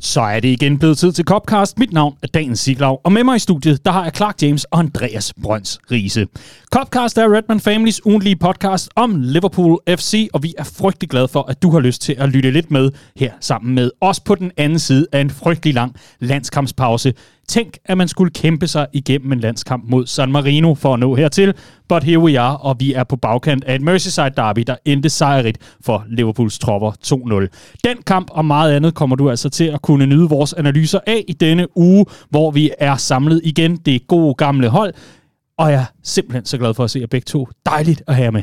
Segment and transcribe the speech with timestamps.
[0.00, 1.78] Så er det igen blevet tid til Copcast.
[1.78, 4.64] Mit navn er Dagens Siglaug, og med mig i studiet, der har jeg Clark James
[4.64, 6.26] og Andreas Brøns Riese.
[6.72, 11.42] Copcast er Redman Families ugentlige podcast om Liverpool FC, og vi er frygtelig glade for,
[11.42, 14.52] at du har lyst til at lytte lidt med her sammen med os på den
[14.56, 17.14] anden side af en frygtelig lang landskampspause.
[17.48, 21.14] Tænk, at man skulle kæmpe sig igennem en landskamp mod San Marino for at nå
[21.14, 21.54] hertil,
[21.88, 25.08] but here we are, og vi er på bagkant af et Merseyside derby, der endte
[25.08, 27.80] sejrigt for Liverpools tropper 2-0.
[27.84, 31.24] Den kamp og meget andet kommer du altså til at kunne nyde vores analyser af
[31.28, 33.76] i denne uge, hvor vi er samlet igen.
[33.76, 34.94] Det er gode gamle hold,
[35.58, 37.48] og jeg er simpelthen så glad for at se jer begge to.
[37.66, 38.42] Dejligt at have jer med.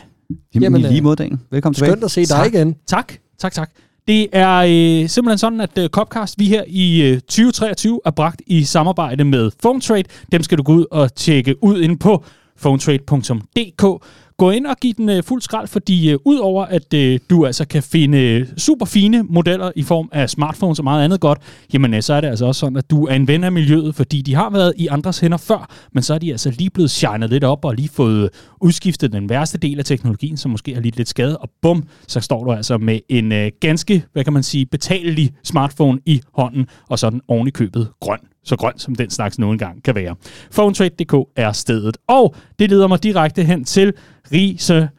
[0.55, 1.39] Jamen, Jamen i lige måde, Dan.
[1.51, 1.91] Velkommen tilbage.
[1.91, 2.53] Skønt at se dig tak.
[2.53, 2.75] igen.
[2.87, 3.69] Tak, tak, tak.
[4.07, 8.41] Det er øh, simpelthen sådan, at øh, Copcast, vi her i øh, 2023 er bragt
[8.47, 10.03] i samarbejde med PhoneTrade.
[10.31, 12.23] Dem skal du gå ud og tjekke ud inde på
[12.61, 14.03] phonetrade.dk.
[14.37, 17.67] Gå ind og giv den øh, fuld skrald, fordi øh, udover at øh, du altså
[17.67, 21.39] kan finde øh, super fine modeller i form af smartphones og meget andet godt,
[21.73, 23.95] jamen øh, så er det altså også sådan, at du er en ven af miljøet,
[23.95, 26.91] fordi de har været i andres hænder før, men så er de altså lige blevet
[26.91, 28.29] shined lidt op og lige fået
[28.65, 32.19] udskiftet den værste del af teknologien, som måske har lidt lidt skade, og bum, så
[32.19, 36.65] står du altså med en øh, ganske, hvad kan man sige, betalelig smartphone i hånden,
[36.89, 39.95] og så den oven i købet grøn så grøn som den slags nogen gang kan
[39.95, 40.15] være.
[40.55, 41.97] PhoneTrade.dk er stedet.
[42.07, 43.93] Og det leder mig direkte hen til
[44.31, 44.89] Riese.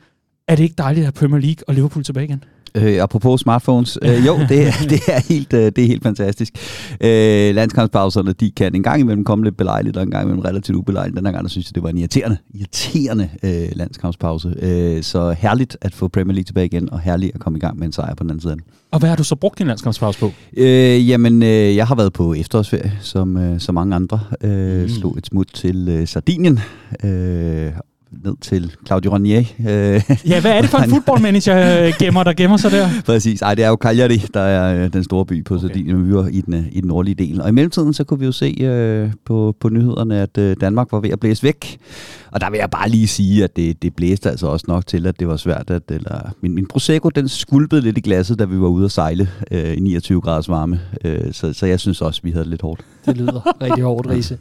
[0.49, 2.45] Er det ikke dejligt at have Premier League og Liverpool tilbage igen?
[2.77, 3.99] Øh, apropos smartphones.
[4.03, 4.49] Øh, jo, det,
[4.91, 6.53] det, er helt, øh, det er helt fantastisk.
[7.01, 10.77] Øh, landskampspauserne, de kan en gang imellem komme lidt belejligt, og en gang imellem relativt
[10.77, 11.17] ubelejligt.
[11.17, 14.55] Den her gang, der synes jeg, det var en irriterende, irriterende øh, landskampspause.
[14.63, 17.79] Øh, så herligt at få Premier League tilbage igen, og herligt at komme i gang
[17.79, 18.57] med en sejr på den anden side.
[18.91, 20.33] Og hvad har du så brugt din landskampspause på?
[20.57, 24.21] Øh, jamen, øh, jeg har været på efterårsferie, som, øh, som mange andre.
[24.41, 24.89] Øh, mm.
[24.89, 26.61] Slog et smut til øh, Sardinien,
[27.05, 27.73] øh,
[28.27, 29.45] ned til Claudio Ranier.
[29.59, 32.89] Øh, ja, hvad er det for en fodboldmanager gemmer, der gemmer sig der?
[33.07, 33.43] Præcis.
[33.43, 35.63] Ej, det er jo Cagliari, der er øh, den store by på okay.
[35.63, 37.41] Sardinien, vi var i den, øh, i den nordlige del.
[37.41, 40.93] Og i mellemtiden, så kunne vi jo se øh, på, på nyhederne, at øh, Danmark
[40.93, 41.79] var ved at blæse væk.
[42.31, 45.07] Og der vil jeg bare lige sige, at det, det blæste altså også nok til,
[45.07, 45.71] at det var svært.
[45.71, 48.93] At, eller, min, min Prosecco, den skulpede lidt i glasset, da vi var ude at
[48.93, 50.81] sejle øh, i 29 graders varme.
[51.05, 52.81] Øh, så, så jeg synes også, vi havde det lidt hårdt.
[53.07, 54.39] Det lyder rigtig hårdt, Riese.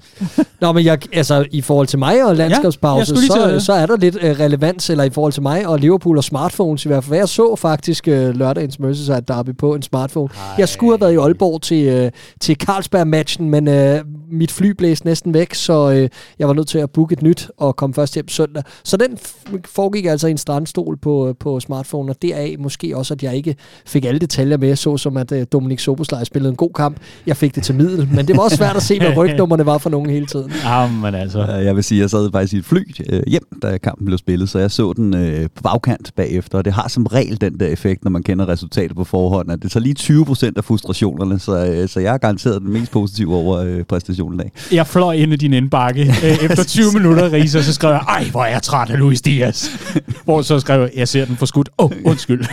[0.61, 3.97] Nå, men jeg, altså, i forhold til mig og landskabspause, ja, så, så er der
[3.97, 7.17] lidt øh, relevans, eller i forhold til mig og Liverpool og smartphones i hvert fald.
[7.17, 10.29] Jeg så faktisk øh, lørdagens Merseyside derby på en smartphone.
[10.33, 10.55] Ej.
[10.57, 12.11] Jeg skulle have været i Aalborg til, øh,
[12.41, 13.99] til Carlsberg-matchen, men øh,
[14.31, 16.09] mit fly blæste næsten væk, så øh,
[16.39, 18.63] jeg var nødt til at booke et nyt og komme først hjem søndag.
[18.83, 19.17] Så den
[19.65, 23.55] foregik altså i en strandstol på, på smartphone, og deraf måske også, at jeg ikke
[23.85, 26.97] fik alle detaljer med, så som at øh, Dominik Soboslej spillede en god kamp.
[27.27, 29.77] Jeg fik det til middel, men det var også svært at se, hvad rygnummerne var
[29.77, 30.51] for nogen hele tiden.
[30.65, 31.45] Jamen altså.
[31.45, 34.49] Jeg vil sige, jeg sad faktisk i et fly øh, hjem, da kampen blev spillet,
[34.49, 37.67] så jeg så den øh, på bagkant bagefter, og det har som regel den der
[37.67, 41.39] effekt, når man kender resultatet på forhånd, at det tager lige 20 procent af frustrationerne,
[41.39, 44.51] så, øh, så jeg er garanteret den mest positive over øh, præstationen af.
[44.71, 48.01] Jeg fløj ind i din indbakke øh, efter 20 minutter, Riese, og så skrev jeg,
[48.07, 49.67] ej, hvor er jeg træt af Luis Diaz.
[50.25, 51.69] Hvor så skrev jeg, jeg ser den for skudt.
[51.77, 52.45] Åh, oh, undskyld.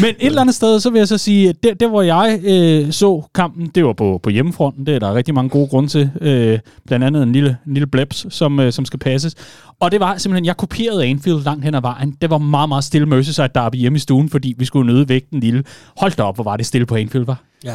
[0.00, 2.40] Men et eller andet sted, så vil jeg så sige, at der, der hvor jeg
[2.44, 4.81] øh, så kampen, det var på, på hjemmefronten.
[4.86, 6.10] Det er der rigtig mange gode grunde til.
[6.20, 9.34] Øh, blandt andet en lille, en lille blebs, som, øh, som skal passes.
[9.80, 12.16] Og det var simpelthen, jeg kopierede Anfield langt hen ad vejen.
[12.22, 15.30] Det var meget, meget stille Merseyside derby hjemme i stuen, fordi vi skulle nøde væk
[15.30, 15.64] den lille.
[15.96, 17.42] Hold da op, hvor var det stille på Anfield, var?
[17.64, 17.74] Ja.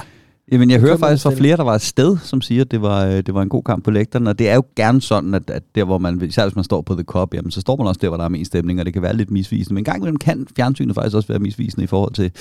[0.52, 3.06] Jamen, jeg hører faktisk fra flere, der var et sted, som siger, at det var,
[3.06, 5.50] øh, det var en god kamp på lægterne, og det er jo gerne sådan, at,
[5.50, 7.88] at der, hvor man, især hvis man står på The Cup, jamen, så står man
[7.88, 9.74] også der, hvor der er mest stemning, og det kan være lidt misvisende.
[9.74, 12.32] Men en gang imellem kan fjernsynet faktisk også være misvisende i forhold til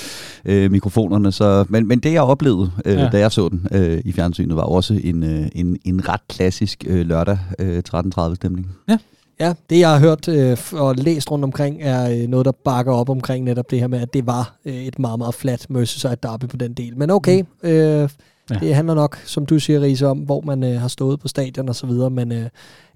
[0.45, 1.33] øh, mikrofonerne.
[1.33, 3.09] Så, men, men det, jeg oplevede, øh, ja.
[3.09, 6.85] da jeg så den øh, i fjernsynet, var også en, øh, en, en ret klassisk
[6.87, 8.71] øh, lørdag øh, 13.30 stemning.
[8.89, 8.99] Ja.
[9.41, 12.93] Ja, det jeg har hørt øh, og læst rundt omkring, er øh, noget, der bakker
[12.93, 16.17] op omkring netop det her med, at det var øh, et meget, meget flat Merseyside
[16.23, 16.97] derby på den del.
[16.97, 17.69] Men okay, mm.
[17.69, 18.09] øh,
[18.51, 18.55] ja.
[18.55, 21.69] det handler nok, som du siger, Riese, om, hvor man øh, har stået på stadion
[21.69, 22.49] og så videre, men øh,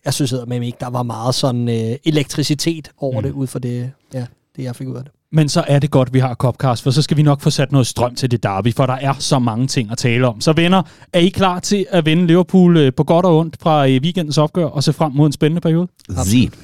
[0.04, 3.22] jeg synes at ikke, der var meget sådan øh, elektricitet over mm.
[3.22, 4.26] det, ud fra det, ja,
[4.56, 5.12] det, jeg fik ud af det.
[5.32, 7.72] Men så er det godt, vi har Copcast, for så skal vi nok få sat
[7.72, 10.40] noget strøm til det derby, for der er så mange ting at tale om.
[10.40, 10.82] Så venner,
[11.12, 14.38] er I klar til at vinde Liverpool øh, på godt og ondt fra øh, weekendens
[14.38, 15.88] opgør og se frem mod en spændende periode?
[16.08, 16.54] Absolut.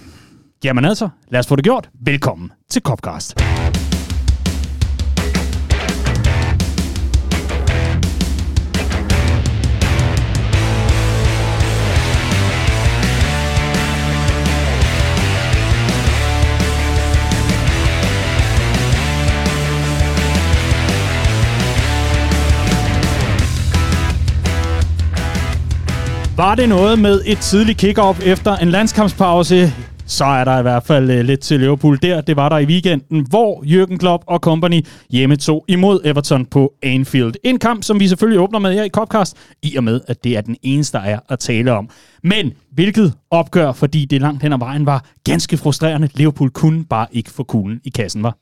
[0.65, 1.89] Jamen altså, lad os få det gjort.
[2.01, 3.35] Velkommen til Copcast.
[26.37, 29.73] Var det noget med et tidligt kick-off efter en landskampspause?
[30.07, 32.21] så er der i hvert fald øh, lidt til Liverpool der.
[32.21, 36.73] Det var der i weekenden, hvor Jürgen Klopp og company hjemme tog imod Everton på
[36.83, 37.35] Anfield.
[37.45, 40.37] En kamp, som vi selvfølgelig åbner med her i Copcast, i og med, at det
[40.37, 41.91] er den eneste, der er at tale om.
[42.23, 46.09] Men hvilket opgør, fordi det langt hen ad vejen var ganske frustrerende.
[46.15, 48.37] Liverpool kunne bare ikke få kuglen i kassen, var.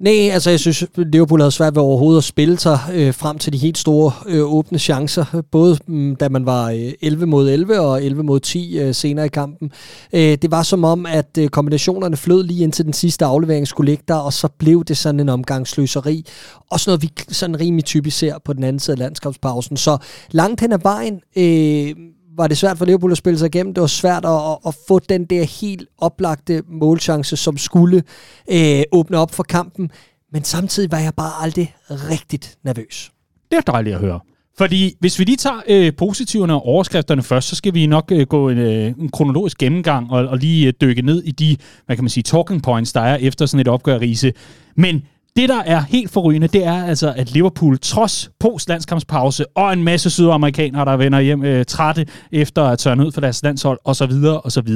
[0.00, 3.52] Nej, altså jeg synes, Liverpool havde svært ved overhovedet at spille sig øh, frem til
[3.52, 5.42] de helt store øh, åbne chancer.
[5.50, 9.26] Både mm, da man var øh, 11 mod 11 og 11 mod 10 øh, senere
[9.26, 9.72] i kampen.
[10.12, 13.90] Øh, det var som om, at øh, kombinationerne flød lige indtil den sidste aflevering skulle
[13.90, 16.26] ligge der, og så blev det sådan en omgangsløseri.
[16.70, 19.76] Også noget, vi sådan rimelig typisk ser på den anden side af landskabspausen.
[19.76, 19.98] Så
[20.30, 21.20] langt hen ad vejen...
[21.36, 21.96] Øh,
[22.40, 23.74] var det svært for Liverpool at spille sig igennem.
[23.74, 28.02] Det var svært at, at få den der helt oplagte målchance, som skulle
[28.50, 29.90] øh, åbne op for kampen.
[30.32, 33.12] Men samtidig var jeg bare aldrig rigtigt nervøs.
[33.50, 34.20] Det er dejligt at høre.
[34.58, 38.26] Fordi hvis vi lige tager øh, positiverne og overskrifterne først, så skal vi nok øh,
[38.26, 41.56] gå en, øh, en kronologisk gennemgang og, og lige øh, dykke ned i de,
[41.86, 44.32] hvad kan man sige, talking points, der er efter sådan et opgør, Riese.
[44.76, 45.02] Men
[45.36, 50.10] det, der er helt forrygende, det er altså, at Liverpool trods post-landskampspause og en masse
[50.10, 54.12] sydamerikanere, der vender hjem øh, trætte efter at tørne ud for deres landshold osv.,
[54.44, 54.68] osv.,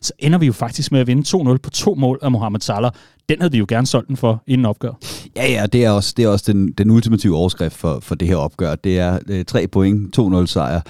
[0.00, 2.90] så ender vi jo faktisk med at vinde 2-0 på to mål af Mohamed Salah
[3.30, 4.92] den havde vi jo gerne solgt den for inden opgør.
[5.36, 8.28] Ja, ja, det er også, det er også den, den ultimative overskrift for, for det
[8.28, 8.74] her opgør.
[8.74, 10.80] Det er øh, tre point, 2-0 sejr,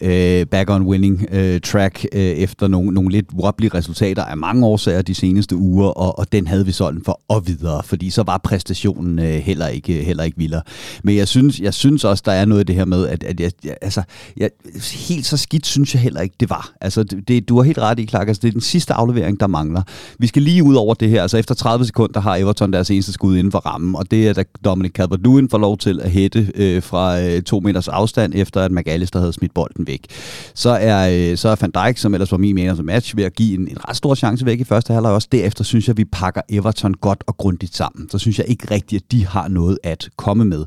[0.00, 4.66] øh, back on winning øh, track øh, efter nogle, nogle lidt wobbly resultater af mange
[4.66, 8.10] årsager de seneste uger, og, og den havde vi solgt den for og videre, fordi
[8.10, 10.62] så var præstationen øh, heller ikke heller ikke vildere.
[11.04, 13.40] Men jeg synes, jeg synes også, der er noget af det her med, at, at
[13.40, 14.02] jeg, jeg, altså,
[14.36, 14.50] jeg,
[14.92, 16.72] helt så skidt synes jeg heller ikke, det var.
[16.80, 19.46] Altså, det, du har helt ret i, Clark, altså, det er den sidste aflevering, der
[19.46, 19.82] mangler.
[20.18, 23.12] Vi skal lige ud over det her, altså efter 30 sekunder har Everton deres eneste
[23.12, 26.52] skud inden for rammen, og det er da Dominic Calvert-Lewin får lov til at hætte
[26.54, 30.06] øh, fra øh, to meters afstand, efter at McAllister havde smidt bolden væk.
[30.54, 33.24] Så er, øh, så er Van Dijk, som ellers var min mening som match, ved
[33.24, 35.28] at give en, en ret stor chance væk i første halvleg også.
[35.32, 38.10] Derefter synes jeg, vi pakker Everton godt og grundigt sammen.
[38.10, 40.64] Så synes jeg ikke rigtigt, at de har noget at komme med.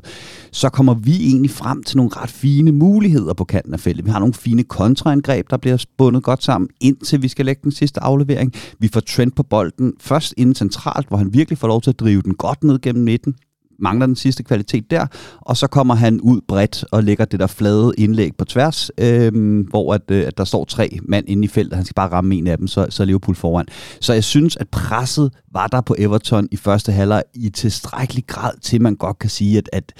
[0.52, 4.04] Så kommer vi egentlig frem til nogle ret fine muligheder på kanten af feltet.
[4.04, 7.72] Vi har nogle fine kontraangreb, der bliver bundet godt sammen, indtil vi skal lægge den
[7.72, 8.52] sidste aflevering.
[8.78, 10.54] Vi får Trent på bolden først inden
[11.04, 13.34] centralt, hvor han virkelig får lov til at drive den godt ned gennem midten,
[13.78, 15.06] mangler den sidste kvalitet der,
[15.40, 19.66] og så kommer han ud bredt og lægger det der flade indlæg på tværs, øh,
[19.70, 22.34] hvor at, øh, at der står tre mand inde i feltet, han skal bare ramme
[22.34, 23.66] en af dem, så, så er Liverpool foran.
[24.00, 28.52] Så jeg synes, at presset var der på Everton i første halvleg i tilstrækkelig grad
[28.62, 29.92] til, man godt kan sige, at, at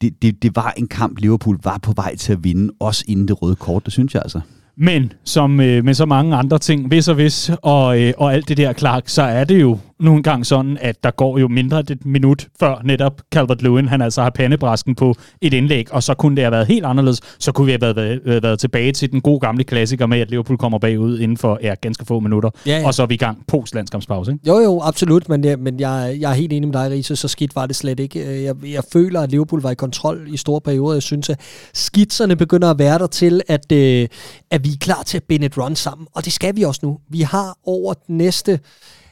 [0.00, 3.28] det, det, det var en kamp, Liverpool var på vej til at vinde, også inden
[3.28, 4.40] det røde kort, det synes jeg altså.
[4.78, 8.48] Men som øh, med så mange andre ting, hvis og hvis, og, øh, og alt
[8.48, 11.80] det der, Clark, så er det jo nogle gange sådan, at der går jo mindre
[11.80, 16.02] end et minut før netop Calvert Lewin, han altså har pandebrasken på et indlæg, og
[16.02, 17.20] så kunne det have været helt anderledes.
[17.38, 20.30] Så kunne vi have været, været, været tilbage til den gode gamle klassiker med, at
[20.30, 22.86] Liverpool kommer bagud inden for ja, ganske få minutter, ja, ja.
[22.86, 24.32] og så er vi i gang post landskampspause.
[24.32, 24.48] Ikke?
[24.48, 27.28] Jo, jo, absolut, men, ja, men jeg, jeg er helt enig med dig, Riese, så
[27.28, 28.44] skidt var det slet ikke.
[28.44, 30.92] Jeg, jeg føler, at Liverpool var i kontrol i store perioder.
[30.92, 31.40] Jeg synes, at
[31.74, 34.08] skitserne begynder at være der til, at, øh,
[34.50, 36.80] at vi er klar til at binde et run sammen, og det skal vi også
[36.82, 36.98] nu.
[37.08, 38.60] Vi har over den næste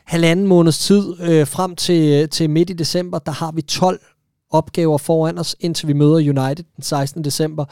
[0.05, 4.01] halvanden måneds tid øh, frem til, til midt i december, der har vi 12
[4.51, 7.25] opgaver foran os, indtil vi møder United den 16.
[7.25, 7.65] december.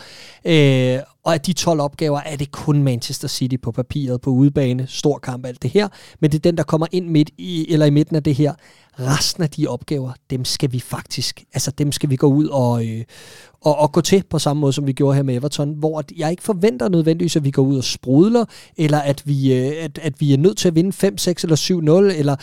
[0.45, 4.87] Øh, og af de 12 opgaver er det kun Manchester City på papiret, på udebane,
[4.89, 5.89] stor kamp, alt det her.
[6.21, 8.55] Men det er den, der kommer ind midt i, eller i midten af det her.
[9.01, 12.87] Resten af de opgaver, dem skal vi faktisk, altså dem skal vi gå ud og,
[12.87, 13.05] øh,
[13.61, 16.31] og, og gå til på samme måde, som vi gjorde her med Everton, hvor jeg
[16.31, 18.45] ikke forventer nødvendigvis, at vi går ud og sprudler,
[18.77, 21.57] eller at vi, øh, at, at vi er nødt til at vinde 5, 6 eller
[21.57, 22.37] 7-0, eller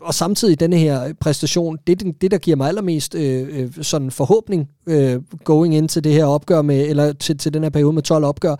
[0.00, 4.68] og samtidig denne her præstation, det, det der giver mig allermest øh, øh, sådan forhåbning
[4.86, 8.02] øh, going ind til det her opgør med, eller til, til den her periode med
[8.02, 8.56] 12 opgør,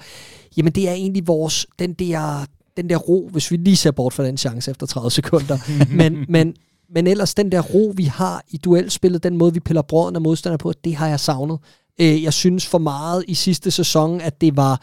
[0.57, 2.47] jamen det er egentlig vores, den der,
[2.77, 5.59] den der ro, hvis vi lige ser bort fra den chance efter 30 sekunder,
[5.99, 6.55] men, men,
[6.95, 10.23] men ellers den der ro, vi har i duelspillet, den måde, vi piller brøden af
[10.23, 11.59] modstander på, det har jeg savnet.
[12.01, 14.81] Øh, jeg synes for meget i sidste sæson, at det var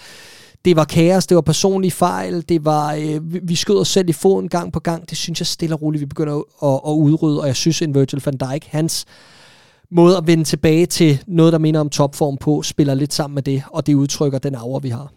[0.66, 4.14] det var kaos, det var personlige fejl, det var, øh, vi skød os selv i
[4.14, 5.10] foden gang på gang.
[5.10, 7.82] Det synes jeg stille og roligt, vi begynder at, at, at udrydde, og jeg synes,
[7.82, 9.06] en Virgil van Dijk, hans
[9.92, 13.44] måde at vende tilbage til noget, der minder om topform på, spiller lidt sammen med
[13.44, 15.17] det, og det udtrykker den aura, vi har.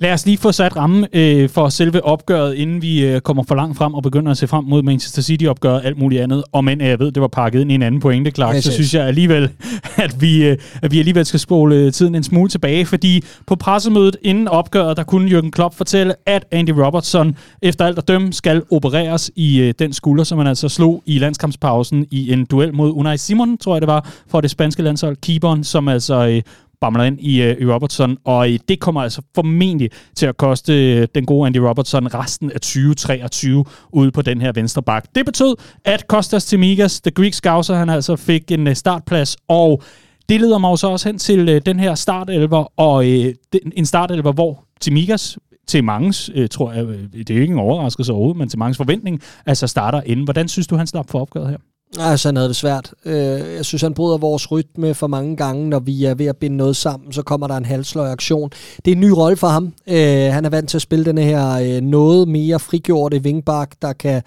[0.00, 3.54] Lad os lige få sat ramme øh, for selve opgøret, inden vi øh, kommer for
[3.54, 6.44] langt frem og begynder at se frem mod Manchester City-opgøret og alt muligt andet.
[6.52, 8.94] Og men jeg ved, det var pakket ind i en anden pointe, Clark, så synes
[8.94, 9.50] jeg alligevel,
[9.96, 14.16] at vi, øh, at vi alligevel skal spole tiden en smule tilbage, fordi på pressemødet
[14.22, 18.62] inden opgøret, der kunne Jürgen Klopp fortælle, at Andy Robertson efter alt at dømme skal
[18.70, 22.92] opereres i øh, den skulder, som han altså slog i landskampspausen i en duel mod
[22.92, 26.42] Unai Simon, tror jeg det var, for det spanske landshold, keeperen, som altså øh,
[26.80, 30.94] bamler ind i, øh, i Robertson, og øh, det kommer altså formentlig til at koste
[30.94, 35.04] øh, den gode Andy Robertson resten af 2023 ude på den her venstre bak.
[35.14, 39.82] Det betød, at Kostas Timigas, The Greek Scouser, han altså fik en øh, startplads, og
[40.28, 43.86] det leder mig så også hen til øh, den her startelver, og øh, den, en
[43.86, 48.38] startelver, hvor Timigas til mangens, øh, tror jeg, øh, det er ikke en overraskelse overhovedet,
[48.38, 50.24] men til mangens forventning, altså starter inden.
[50.24, 51.58] Hvordan synes du, han slap for opgøret her?
[51.98, 52.92] Altså, han havde det svært.
[53.04, 53.14] Øh,
[53.56, 56.56] jeg synes, han bryder vores rytme for mange gange, når vi er ved at binde
[56.56, 58.50] noget sammen, så kommer der en halsløj aktion.
[58.84, 59.72] Det er en ny rolle for ham.
[59.86, 63.92] Øh, han er vant til at spille den her øh, noget mere frigjorte vingbak, der
[63.92, 64.22] kan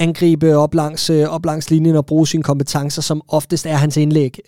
[0.00, 4.38] angribe op langs, op langs linjen og bruge sine kompetencer, som oftest er hans indlæg.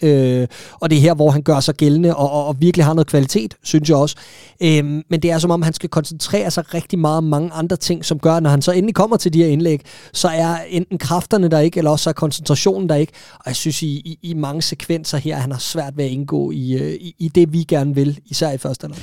[0.81, 3.07] Og det er her, hvor han gør sig gældende og, og, og virkelig har noget
[3.07, 4.17] kvalitet, synes jeg også.
[4.61, 8.05] men det er som om, han skal koncentrere sig rigtig meget om mange andre ting,
[8.05, 9.81] som gør, at når han så endelig kommer til de her indlæg,
[10.13, 13.13] så er enten kræfterne der ikke, eller også koncentrationen der ikke.
[13.35, 16.51] Og jeg synes, i, i, i mange sekvenser her, han har svært ved at indgå
[16.51, 19.03] i, øh, i, i det, vi gerne vil, især i første halvleg.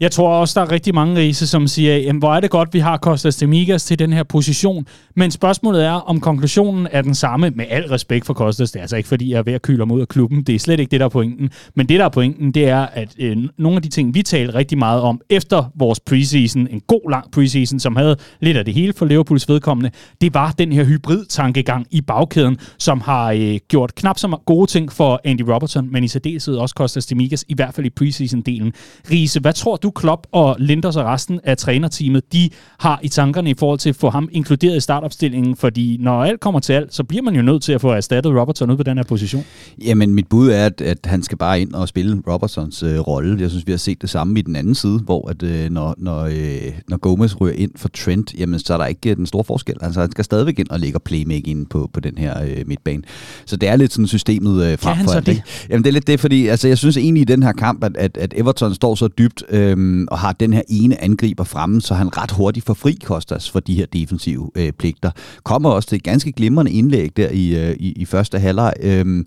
[0.00, 2.74] Jeg tror også, der er rigtig mange rise, som siger, jamen, hvor er det godt,
[2.74, 4.86] vi har Kostas Demigas til den her position.
[5.16, 8.70] Men spørgsmålet er, om konklusionen er den samme, med al respekt for Kostas.
[8.70, 10.42] Det er altså ikke, fordi jeg er ved at kyle ham ud af klubben.
[10.42, 11.50] Det er slet ikke det, der er pointen.
[11.74, 14.54] Men det, der er pointen, det er, at øh, nogle af de ting, vi talte
[14.54, 18.74] rigtig meget om efter vores preseason, en god lang preseason, som havde lidt af det
[18.74, 23.94] hele for Liverpools vedkommende, det var den her hybrid-tankegang i bagkæden, som har øh, gjort
[23.94, 27.74] knap så gode ting for Andy Robertson, men i særdeleshed også Kostas Demigas, i hvert
[27.74, 28.70] fald i preseason-delen.
[29.10, 33.50] Riese, hvad tror du, Klopp og Linders og resten af trænerteamet, de har i tankerne
[33.50, 35.56] i forhold til at få ham inkluderet i startopstillingen?
[35.56, 38.32] Fordi når alt kommer til alt, så bliver man jo nødt til at få erstattet
[38.32, 39.44] Robertson ud på den her position.
[39.84, 43.40] Jamen, mit bud er, at, at han skal bare ind og spille Robertsons øh, rolle.
[43.40, 45.94] Jeg synes, vi har set det samme i den anden side, hvor at, øh, når,
[45.98, 49.44] når, øh, når Gomez ryger ind for Trent, jamen, så er der ikke den store
[49.44, 49.76] forskel.
[49.80, 53.02] Altså, han skal stadigvæk ind og lægge playmaking på, på den her øh, midtbane.
[53.46, 55.42] Så det er lidt sådan systemet øh, frem kan han for så det?
[55.70, 57.96] Jamen, det er lidt det, fordi altså, jeg synes egentlig i den her kamp, at,
[57.96, 61.80] at, at Everton står så dybt øh, øhm, og har den her ene angriber fremme,
[61.80, 65.10] så han ret hurtigt får fri Kostas for de her defensive øh, pligter.
[65.42, 68.72] Kommer også til et ganske glimrende indlæg der i, øh, i, i første halvleg.
[68.82, 69.24] Øh,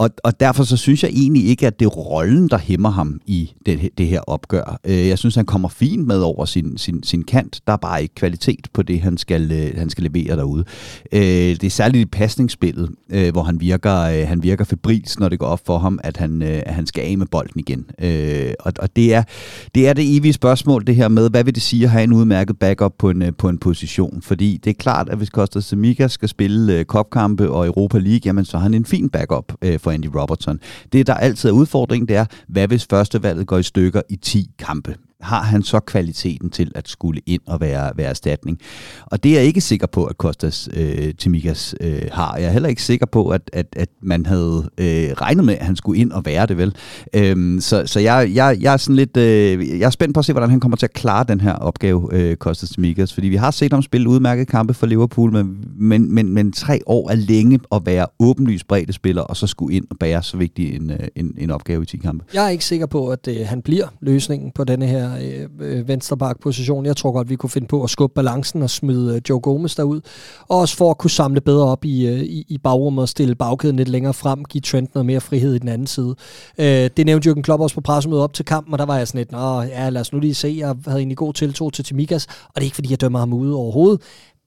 [0.00, 3.20] og, og derfor så synes jeg egentlig ikke, at det er rollen, der hæmmer ham
[3.26, 4.80] i det, det her opgør.
[4.84, 7.60] Øh, jeg synes, han kommer fint med over sin, sin, sin kant.
[7.66, 10.64] Der er bare ikke kvalitet på det, han skal, øh, han skal levere derude.
[11.12, 12.90] Øh, det er særligt i pasningsspillet,
[13.32, 16.74] hvor han virker, han virker febrils, når det går op for ham, at han, at
[16.74, 17.84] han skal af med bolden igen.
[18.60, 19.22] Og, og det, er,
[19.74, 22.12] det er det evige spørgsmål, det her med, hvad vil det sige at have en
[22.12, 24.22] udmærket backup på en, på en position?
[24.22, 28.44] Fordi det er klart, at hvis Costa Semica skal spille kopkampe og Europa League, jamen
[28.44, 30.60] så har han en fin backup for for Andy Robertson.
[30.92, 34.50] Det, der altid er udfordringen, det er, hvad hvis førstevalget går i stykker i 10
[34.58, 34.96] kampe?
[35.22, 38.58] Har han så kvaliteten til at skulle ind og være, være erstatning.
[39.06, 42.36] Og det er jeg ikke sikker på, at Kostas øh, Timikas øh, har.
[42.36, 45.66] Jeg er heller ikke sikker på, at, at, at man havde øh, regnet med, at
[45.66, 46.74] han skulle ind og være det vel.
[47.14, 50.24] Øhm, så så jeg, jeg, jeg er sådan lidt, øh, jeg er spændt på at
[50.24, 53.14] se, hvordan han kommer til at klare den her opgave, øh, Kostas Timikas.
[53.14, 56.80] Fordi vi har set ham spille udmærket kampe for Liverpool, men, men, men, men tre
[56.86, 60.36] år er længe at være åbenlyst bredde spiller, og så skulle ind og bære så
[60.36, 62.24] vigtig en, øh, en, en opgave i 10 kampe.
[62.34, 65.88] Jeg er ikke sikker på, at øh, han bliver løsningen på denne her her øh,
[65.88, 66.86] venstreback-position.
[66.86, 69.76] Jeg tror godt, vi kunne finde på at skubbe balancen og smide øh, Joe Gomez
[69.76, 70.00] derud.
[70.48, 73.34] Og også for at kunne samle bedre op i, øh, i, i bagrummet og stille
[73.34, 76.14] bagkæden lidt længere frem, give Trent noget mere frihed i den anden side.
[76.58, 79.08] Øh, det nævnte Jürgen Klopp også på pressemødet op til kampen, og der var jeg
[79.08, 81.84] sådan lidt, Nå, ja, lad os nu lige se, jeg havde egentlig god tiltro til
[81.84, 84.00] Timikas, og det er ikke fordi, jeg dømmer ham ude overhovedet,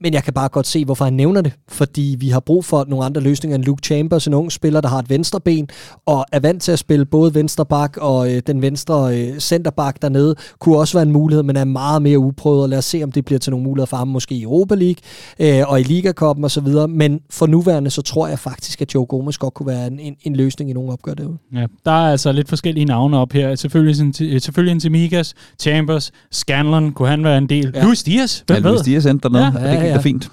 [0.03, 1.53] men jeg kan bare godt se, hvorfor han nævner det.
[1.69, 4.89] Fordi vi har brug for nogle andre løsninger end Luke Chambers, en ung spiller, der
[4.89, 5.67] har et venstre ben,
[6.05, 10.01] og er vant til at spille både venstre bak og øh, den venstre øh, centerback
[10.01, 13.03] dernede, kunne også være en mulighed, men er meget mere uprøvet, og lad os se,
[13.03, 14.95] om det bliver til nogle muligheder for ham, måske i Europa League
[15.39, 16.67] øh, og i Ligakoppen osv.
[16.89, 20.15] Men for nuværende, så tror jeg faktisk, at Joe Gomez godt kunne være en, en,
[20.23, 21.37] en løsning i nogle opgør derude.
[21.53, 23.55] Ja, der er altså lidt forskellige navne op her.
[23.55, 27.71] Selvfølgelig, selvfølgelig en Timikas, Chambers, Scanlon, kunne han være en del.
[27.75, 27.83] Ja.
[27.83, 28.75] Luis Diaz, hvem ja, ved?
[28.75, 29.59] Luis Diaz endte dernede.
[29.69, 30.01] Ja, ja, ja ja.
[30.01, 30.31] fint.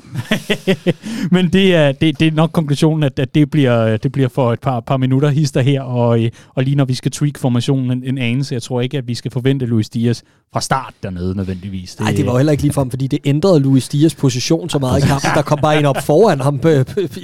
[1.35, 4.53] Men det er, det, det er nok konklusionen, at, at det, bliver, det bliver for
[4.53, 6.19] et par, par minutter hister her, og,
[6.55, 9.15] og lige når vi skal tweak formationen en, en anelse, jeg tror ikke, at vi
[9.15, 12.01] skal forvente Luis Diaz fra start dernede nødvendigvis.
[12.01, 14.69] Nej, det, det var heller ikke lige for ham, fordi det ændrede Luis Diaz position
[14.69, 15.31] så meget i kampen.
[15.35, 16.69] Der kom bare en op foran ham på,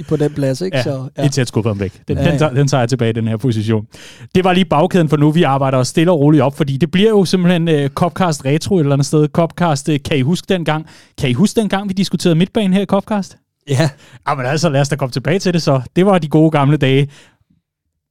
[0.07, 0.61] på den plads.
[0.61, 0.77] Ikke?
[0.77, 1.23] Ja, så, ja.
[1.23, 2.01] indtil at skubbe ham væk.
[2.07, 2.31] Den, ja, ja.
[2.31, 3.85] Den, tager, den tager jeg tilbage, den her position.
[4.35, 5.31] Det var lige bagkæden for nu.
[5.31, 8.75] Vi arbejder os stille og roligt op, fordi det bliver jo simpelthen uh, Copcast Retro
[8.75, 9.27] et eller andet sted.
[9.27, 10.85] Copcast, uh, kan I huske den gang?
[11.17, 13.37] Kan I huske den gang, vi diskuterede midtbanen her i Copcast?
[13.69, 13.89] Ja.
[14.29, 15.81] Jamen altså, lad os da komme tilbage til det så.
[15.95, 17.07] Det var de gode gamle dage.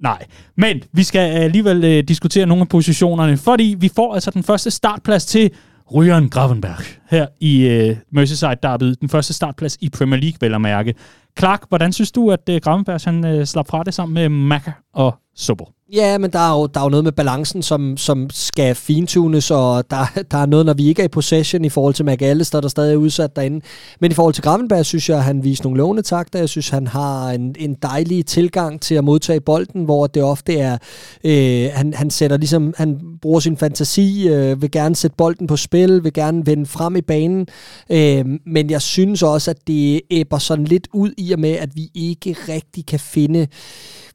[0.02, 0.26] Nej,
[0.56, 4.42] men vi skal øh, alligevel øh, diskutere nogle af positionerne, fordi vi får altså den
[4.42, 5.50] første startplads til
[5.94, 8.94] Ryan Gravenberg her i øh, Merseyside Derby.
[9.00, 10.94] Den første startplads i Premier League, vel at mærke.
[11.38, 14.72] Clark, hvordan synes du, at øh, Gravenberg han, uh, slap fra det sammen med Macca
[14.94, 15.66] og Sobel?
[15.92, 19.50] Ja, men der er jo, der er jo noget med balancen, som, som skal fintunes,
[19.50, 22.60] og der, der er noget, når vi ikke er i possession i forhold til McAllister,
[22.60, 23.60] der stadig er udsat derinde.
[24.00, 26.38] Men i forhold til Gravenberg, synes jeg, at han viser nogle lovende takter.
[26.38, 30.58] Jeg synes, han har en, en dejlig tilgang til at modtage bolden, hvor det ofte
[30.58, 30.78] er,
[31.24, 35.56] øh, han, han sætter ligesom, han bruger sin fantasi, øh, vil gerne sætte bolden på
[35.56, 37.46] spil, vil gerne vende frem i banen.
[37.90, 41.68] Øh, men jeg synes også, at det æbber sådan lidt ud i og med, at
[41.74, 43.46] vi ikke rigtig kan finde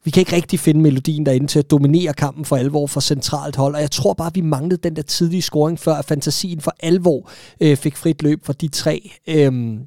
[0.03, 3.55] vi kan ikke rigtig finde melodien derinde til at dominere kampen for alvor for centralt
[3.55, 6.75] hold, og jeg tror bare, vi manglede den der tidlige scoring, før at fantasien for
[6.79, 7.31] alvor
[7.61, 9.11] øh, fik frit løb for de tre.
[9.27, 9.79] Øhm,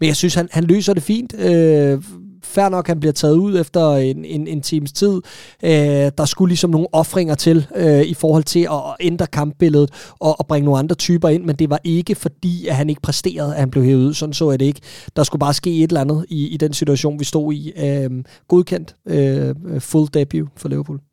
[0.00, 1.34] men jeg synes, han, han løser det fint.
[1.40, 2.02] Øh,
[2.44, 5.20] fair nok, han bliver taget ud efter en, en, en times tid.
[5.64, 5.70] Øh,
[6.18, 10.46] der skulle ligesom nogle offringer til øh, i forhold til at ændre kampbilledet og, og
[10.46, 13.60] bringe nogle andre typer ind, men det var ikke fordi, at han ikke præsterede, at
[13.60, 14.14] han blev hævet ud.
[14.14, 14.80] Sådan så jeg det ikke.
[15.16, 17.72] Der skulle bare ske et eller andet i, i den situation, vi stod i.
[17.76, 18.10] Øh,
[18.48, 21.11] godkendt øh, full debut for Liverpool.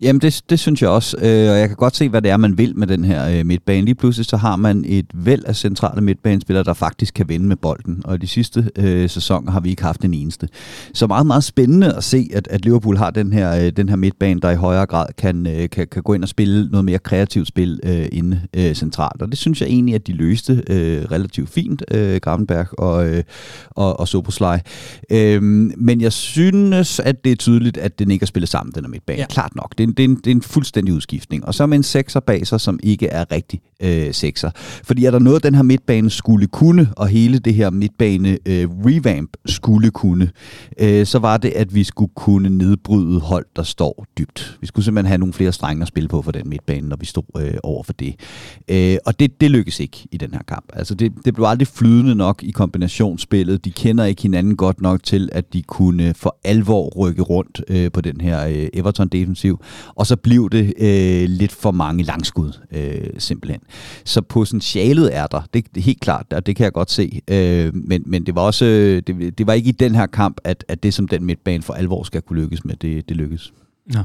[0.00, 2.36] Jamen, det, det synes jeg også, øh, og jeg kan godt se, hvad det er,
[2.36, 3.84] man vil med den her øh, midtbane.
[3.84, 7.56] Lige pludselig så har man et væld af centrale midtbanespillere, der faktisk kan vinde med
[7.56, 10.48] bolden, og de sidste øh, sæsoner har vi ikke haft den eneste.
[10.94, 13.96] Så meget, meget spændende at se, at, at Liverpool har den her, øh, den her
[13.96, 16.98] midtbane, der i højere grad kan, øh, kan, kan gå ind og spille noget mere
[16.98, 21.04] kreativt spil øh, inde øh, centralt, og det synes jeg egentlig, at de løste øh,
[21.12, 23.22] relativt fint, øh, Gravenberg og, øh,
[23.70, 24.60] og, og Soboslej.
[25.10, 28.84] Øh, men jeg synes, at det er tydeligt, at den ikke er spillet sammen, den
[28.84, 29.18] her midtbane.
[29.18, 29.26] Ja.
[29.26, 29.78] Klart klart nok.
[29.78, 31.44] Det er, en, det, er en, det er en fuldstændig udskiftning.
[31.44, 34.50] Og så med en sekser bag sig, som ikke er rigtig øh, sekser.
[34.84, 38.68] Fordi er der noget, den her midtbane skulle kunne, og hele det her midtbane øh,
[38.70, 40.30] revamp skulle kunne,
[40.80, 44.58] øh, så var det, at vi skulle kunne nedbryde hold, der står dybt.
[44.60, 47.06] Vi skulle simpelthen have nogle flere strenge at spille på for den midtbane, når vi
[47.06, 48.14] stod øh, over for det.
[48.68, 50.64] Øh, og det, det lykkes ikke i den her kamp.
[50.72, 53.64] Altså det, det blev aldrig flydende nok i kombinationsspillet.
[53.64, 57.92] De kender ikke hinanden godt nok til, at de kunne for alvor rykke rundt øh,
[57.92, 59.60] på den her øh, Everton defensiv offensiv,
[59.94, 63.60] og så blev det øh, lidt for mange langskud, øh, simpelthen.
[64.04, 67.20] Så potentialet er der, det, det er helt klart, og det kan jeg godt se,
[67.30, 68.64] øh, men, men det var også,
[69.06, 71.74] det, det var ikke i den her kamp, at, at det som den midtbane for
[71.74, 73.52] alvor skal kunne lykkes med, det, det lykkes.
[73.94, 74.02] Ja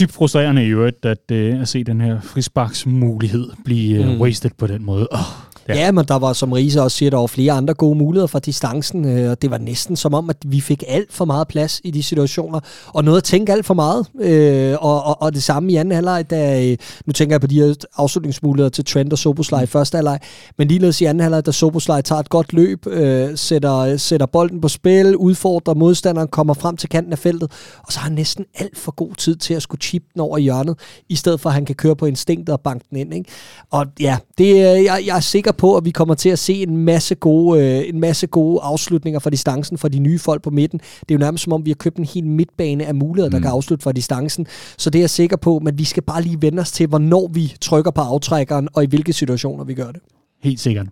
[0.00, 4.20] dybt frustrerende i øvrigt, at, uh, at se den her frisparksmulighed blive uh, mm.
[4.20, 5.08] wasted på den måde.
[5.10, 5.18] Oh.
[5.68, 5.74] Ja.
[5.74, 8.38] ja, men der var, som Riese også siger, der var flere andre gode muligheder for
[8.38, 11.80] distancen, øh, og det var næsten som om, at vi fik alt for meget plads
[11.84, 14.06] i de situationer, og noget at tænke alt for meget.
[14.20, 17.46] Øh, og, og, og det samme i anden halvleg, da, øh, nu tænker jeg på
[17.46, 20.20] de her afslutningsmuligheder til Trent og Soboslej i første halvleg,
[20.58, 24.60] men ligeledes i anden halvleg, da Soboslej tager et godt løb, øh, sætter, sætter bolden
[24.60, 27.52] på spil, udfordrer modstanderen, kommer frem til kanten af feltet,
[27.86, 30.38] og så har han næsten alt for god tid til at skulle chip den over
[30.38, 33.14] hjørnet, i stedet for at han kan køre på instinktet og banke den ind.
[33.14, 33.30] Ikke?
[33.70, 36.62] Og ja, det, jeg, jeg er sikker sikker på, at vi kommer til at se
[36.62, 40.50] en masse gode, øh, en masse gode afslutninger fra distancen for de nye folk på
[40.50, 40.80] midten.
[41.00, 43.38] Det er jo nærmest som om, vi har købt en hel midtbane af muligheder, der
[43.38, 43.42] mm.
[43.42, 44.46] kan afslutte fra distancen.
[44.78, 47.30] Så det er jeg sikker på, men vi skal bare lige vende os til, hvornår
[47.32, 50.00] vi trykker på aftrækkeren, og i hvilke situationer vi gør det.
[50.42, 50.86] Helt sikkert.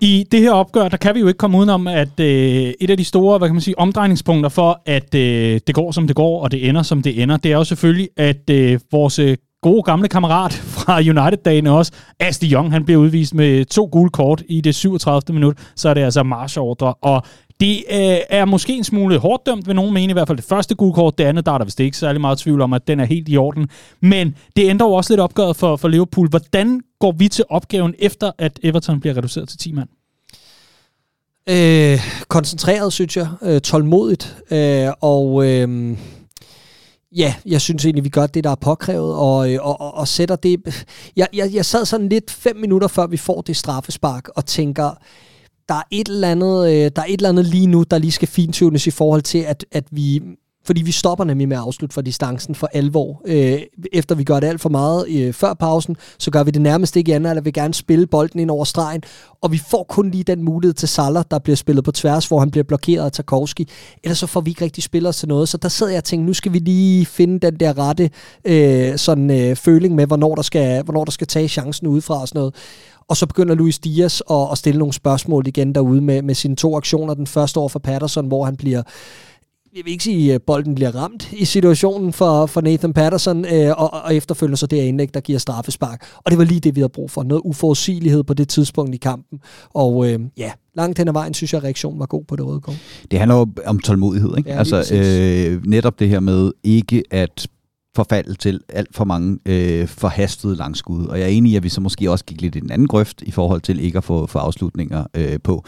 [0.00, 2.96] I det her opgør, der kan vi jo ikke komme udenom, at øh, et af
[2.96, 6.42] de store hvad kan man sige, omdrejningspunkter for, at øh, det går, som det går,
[6.42, 9.82] og det ender, som det ender, det er jo selvfølgelig, at øh, vores øh, gode
[9.82, 14.60] gamle kammerat fra United-dagene også, Ashley Young, han bliver udvist med to gule kort i
[14.60, 15.34] det 37.
[15.34, 17.22] minut, så er det altså marchordre, og
[17.60, 20.44] det øh, er måske en smule hårdt dømt, ved nogen mene, i hvert fald det
[20.44, 22.88] første gule kort, det andet, der er der vist ikke særlig meget tvivl om, at
[22.88, 23.68] den er helt i orden.
[24.00, 26.28] Men det ændrer jo også lidt opgøret for, for Liverpool.
[26.28, 29.88] Hvordan går vi til opgaven, efter at Everton bliver reduceret til 10 mand?
[31.48, 33.28] Øh, koncentreret, synes jeg.
[33.42, 34.36] Øh, tålmodigt.
[34.50, 35.46] Øh, og...
[35.46, 35.96] Øh
[37.16, 40.08] Ja, jeg synes egentlig, vi gør det, der er påkrævet, og, øh, og, og, og
[40.08, 40.84] sætter det...
[41.16, 44.94] Jeg, jeg, jeg sad sådan lidt fem minutter, før vi får det straffespark, og tænker,
[45.68, 48.12] der er et eller andet, øh, der er et eller andet lige nu, der lige
[48.12, 50.22] skal fintunes i forhold til, at, at vi
[50.64, 53.22] fordi vi stopper nemlig med at afslutte for distancen for alvor.
[53.24, 53.60] Øh,
[53.92, 56.96] efter vi gør det alt for meget øh, før pausen, så gør vi det nærmest
[56.96, 59.02] ikke andet, eller vi gerne spille bolden ind over stregen.
[59.40, 62.38] Og vi får kun lige den mulighed til Salah, der bliver spillet på tværs, hvor
[62.38, 63.68] han bliver blokeret af Tarkovski.
[64.04, 65.48] Ellers så får vi ikke rigtig spillere til noget.
[65.48, 68.10] Så der sidder jeg og tænker, nu skal vi lige finde den der rette
[68.44, 72.28] øh, sådan, øh, føling med, hvornår der, skal, hvornår der skal tage chancen udefra og
[72.28, 72.54] sådan noget.
[73.08, 76.56] Og så begynder Luis Dias at, at stille nogle spørgsmål igen derude med, med sine
[76.56, 77.14] to aktioner.
[77.14, 78.82] Den første over for Patterson, hvor han bliver
[79.76, 83.70] jeg vil ikke sige, at bolden bliver ramt i situationen for, for Nathan Patterson, øh,
[83.76, 86.06] og, og efterfølgende så det er indlæg, der giver straffespark.
[86.16, 87.22] Og det var lige det, vi havde brug for.
[87.22, 89.40] Noget uforudsigelighed på det tidspunkt i kampen.
[89.74, 92.46] Og øh, ja, langt hen ad vejen, synes jeg, at reaktionen var god på det
[92.46, 92.60] røde
[93.10, 94.50] Det handler jo om tålmodighed, ikke?
[94.50, 97.46] Ja, altså, øh, netop det her med ikke at
[97.96, 101.06] forfaldet til alt for mange øh, forhastede langskud.
[101.06, 102.88] Og jeg er enig i, at vi så måske også gik lidt i den anden
[102.88, 105.64] grøft i forhold til ikke at få, få afslutninger øh, på.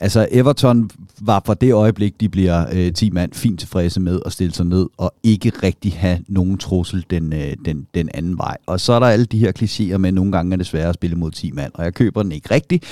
[0.00, 4.32] Altså Everton var fra det øjeblik, de bliver øh, 10 mand fint tilfredse med at
[4.32, 8.56] stille sig ned og ikke rigtig have nogen trussel den, øh, den, den anden vej.
[8.66, 10.88] Og så er der alle de her klichéer med, at nogle gange er det svære
[10.88, 12.84] at spille mod 10 mand, og jeg køber den ikke rigtigt.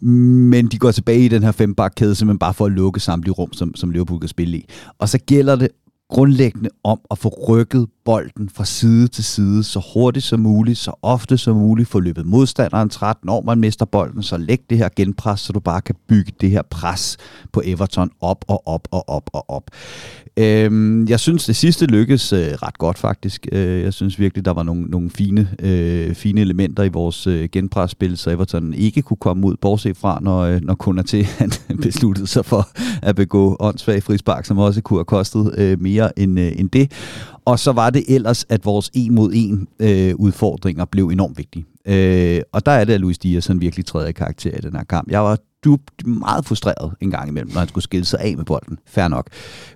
[0.00, 3.52] Men de går tilbage i den her fembakkæde, simpelthen bare for at lukke samtlige rum,
[3.52, 4.66] som, som Liverpool kan spille i.
[4.98, 5.68] Og så gælder det
[6.12, 10.92] grundlæggende om at få rykket bolden fra side til side så hurtigt som muligt, så
[11.02, 14.88] ofte som muligt, få løbet modstanderen træt, når man mister bolden, så læg det her
[14.96, 17.16] genpres, så du bare kan bygge det her pres
[17.52, 19.70] på Everton op og op og op og op.
[20.36, 23.46] Øhm, jeg synes, det sidste lykkedes øh, ret godt faktisk.
[23.52, 27.48] Øh, jeg synes virkelig, der var nogle, nogle fine, øh, fine elementer i vores øh,
[27.52, 32.26] genpresspil, så Everton ikke kunne komme ud, bortset fra, når, øh, når Konaté han besluttede
[32.26, 32.68] sig for
[33.02, 36.92] at begå åndssvag frispark, som også kunne have kostet øh, mere end, øh, end det.
[37.44, 41.66] Og så var det ellers, at vores en mod en øh, udfordringer blev enormt vigtige.
[41.86, 44.84] Øh, og der er det, at Luis Dias sådan virkelig tredje karakter i den her
[44.84, 45.10] kamp.
[45.10, 48.44] Jeg var dybt meget frustreret en gang imellem, når han skulle skille sig af med
[48.44, 48.78] bolden.
[48.86, 49.26] Fair nok.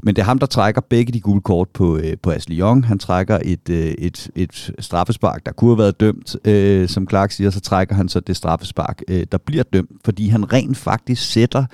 [0.02, 2.86] Men det er ham, der trækker begge de gule kort på, øh, på Asli Young.
[2.86, 7.30] Han trækker et, øh, et, et straffespark, der kunne have været dømt, øh, som Clark
[7.30, 11.32] siger, så trækker han så det straffespark, øh, der bliver dømt, fordi han rent faktisk
[11.32, 11.64] sætter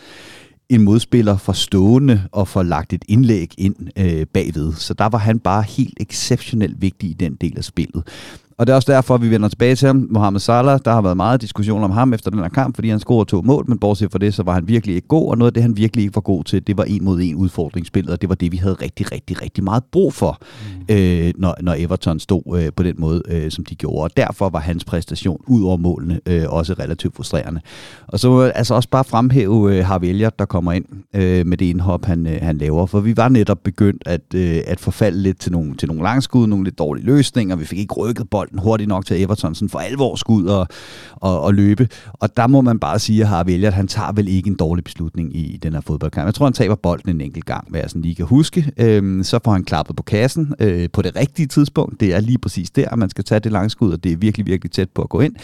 [0.74, 4.72] en modspiller for stående og for lagt et indlæg ind øh, bagved.
[4.72, 8.02] Så der var han bare helt exceptionelt vigtig i den del af spillet.
[8.58, 10.06] Og det er også derfor, at vi vender tilbage til ham.
[10.10, 13.00] Mohamed Salah, der har været meget diskussion om ham efter den her kamp, fordi han
[13.00, 15.50] scorede to mål, men bortset fra det, så var han virkelig ikke god, og noget
[15.50, 18.20] af det, han virkelig ikke var god til, det var en mod en udfordringsspillet, og
[18.20, 20.38] det var det, vi havde rigtig, rigtig, rigtig meget brug for,
[20.88, 20.94] mm.
[20.94, 24.02] øh, når, når Everton stod øh, på den måde, øh, som de gjorde.
[24.02, 27.60] Og derfor var hans præstation ud over målene øh, også relativt frustrerende.
[28.06, 30.84] Og så må altså også bare fremhæve øh, Harvey Elliott, der kommer ind
[31.14, 34.60] øh, med det indhop, han, øh, han laver, for vi var netop begyndt at, øh,
[34.66, 37.94] at forfalde lidt til nogle, til nogle langskud, nogle lidt dårlige løsninger, vi fik ikke
[37.94, 40.66] rykket bold bolden hurtigt nok til Everton sådan for alvor skud og,
[41.16, 41.88] og, og løbe.
[42.12, 44.84] Og der må man bare sige, at har at han tager vel ikke en dårlig
[44.84, 46.26] beslutning i, i den her fodboldkamp.
[46.26, 48.72] Jeg tror, han taber bolden en enkelt gang, hvad jeg sådan lige kan huske.
[48.76, 52.00] Øhm, så får han klappet på kassen øh, på det rigtige tidspunkt.
[52.00, 54.46] Det er lige præcis der, man skal tage det lange skud, og det er virkelig,
[54.46, 55.34] virkelig tæt på at gå ind.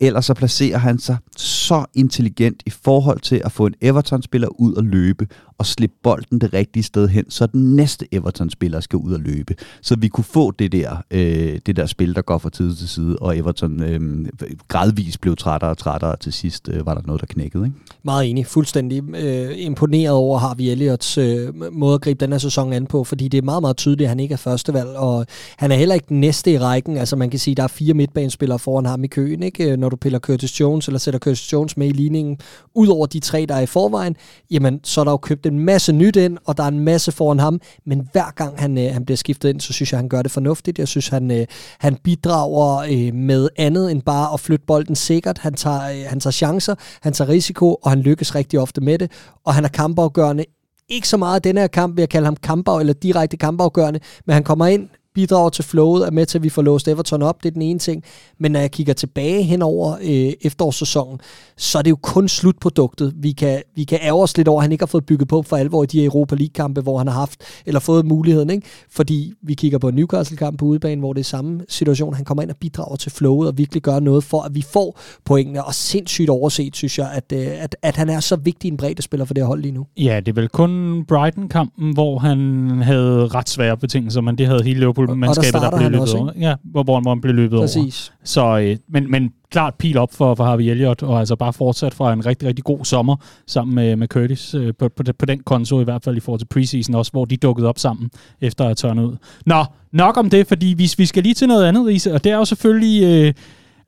[0.00, 4.74] Ellers så placerer han sig så intelligent i forhold til at få en Everton-spiller ud
[4.74, 5.26] og løbe,
[5.58, 9.54] og slippe bolden det rigtige sted hen, så den næste Everton-spiller skal ud og løbe.
[9.82, 12.88] Så vi kunne få det der, øh, det der spil, der går fra tid til
[12.88, 14.26] side, og Everton øh,
[14.68, 17.64] gradvist blev trættere og trættere, og til sidst øh, var der noget, der knækkede.
[17.64, 17.76] Ikke?
[18.02, 18.46] Meget enig.
[18.46, 23.04] Fuldstændig øh, imponeret over Harvey Elliots øh, måde at gribe den her sæson an på,
[23.04, 25.94] fordi det er meget, meget tydeligt, at han ikke er førstevalg, og han er heller
[25.94, 26.96] ikke den næste i rækken.
[26.96, 29.70] Altså man kan sige, at der er fire midtbanespillere foran ham i køen, ikke?
[29.70, 32.38] Øh, når du piller Curtis Jones, eller sætter Curtis Jones med i ligningen.
[32.74, 34.16] Udover de tre, der er i forvejen,
[34.50, 37.12] jamen så er der jo købt en masse nyt ind, og der er en masse
[37.12, 40.08] foran ham, men hver gang han, øh, han bliver skiftet ind, så synes jeg, han
[40.08, 40.78] gør det fornuftigt.
[40.78, 41.46] Jeg synes, han, øh,
[41.78, 45.38] han bidrager øh, med andet end bare at flytte bolden sikkert.
[45.38, 48.98] Han tager, øh, han tager chancer, han tager risiko, og han lykkes rigtig ofte med
[48.98, 49.10] det,
[49.44, 50.44] og han er kampafgørende
[50.88, 54.34] ikke så meget den her kamp, vil jeg kalde ham kampaf, eller direkte kampafgørende, men
[54.34, 57.42] han kommer ind, bidrager til flowet, er med til, at vi får låst Everton op,
[57.42, 58.04] det er den ene ting.
[58.38, 61.20] Men når jeg kigger tilbage hen over øh, efterårssæsonen,
[61.56, 63.12] så er det jo kun slutproduktet.
[63.16, 65.42] Vi kan, vi kan ærge os lidt over, at han ikke har fået bygget på
[65.42, 68.66] for alvor i de Europa League-kampe, hvor han har haft, eller fået muligheden, ikke?
[68.90, 72.14] fordi vi kigger på Newcastle-kamp på udebane, hvor det er samme situation.
[72.14, 75.00] Han kommer ind og bidrager til flowet og virkelig gør noget for, at vi får
[75.24, 75.64] pointene.
[75.64, 79.02] Og sindssygt overset, synes jeg, at, øh, at, at han er så vigtig en bredde
[79.02, 79.86] spiller for det hold lige nu.
[79.96, 84.62] Ja, det er vel kun Brighton-kampen, hvor han havde ret svære betingelser, men det havde
[84.64, 86.32] hele Liverpool Liverpool-mandskabet, der, der blev løbet også, over.
[86.40, 88.08] Ja, hvor, hvor man blev løbet Præcis.
[88.08, 88.16] over.
[88.24, 91.94] Så, øh, men, men klart pil op for, for Harvey Elliott, og altså bare fortsat
[91.94, 93.16] fra en rigtig, rigtig god sommer
[93.46, 96.40] sammen med, med Curtis øh, på, på, på den konto, i hvert fald i forhold
[96.40, 99.16] til preseason også, hvor de dukkede op sammen efter at have ud.
[99.46, 102.32] Nå, nok om det, fordi vi, vi skal lige til noget andet, Riese, og det
[102.32, 103.02] er jo selvfølgelig...
[103.04, 103.34] Øh,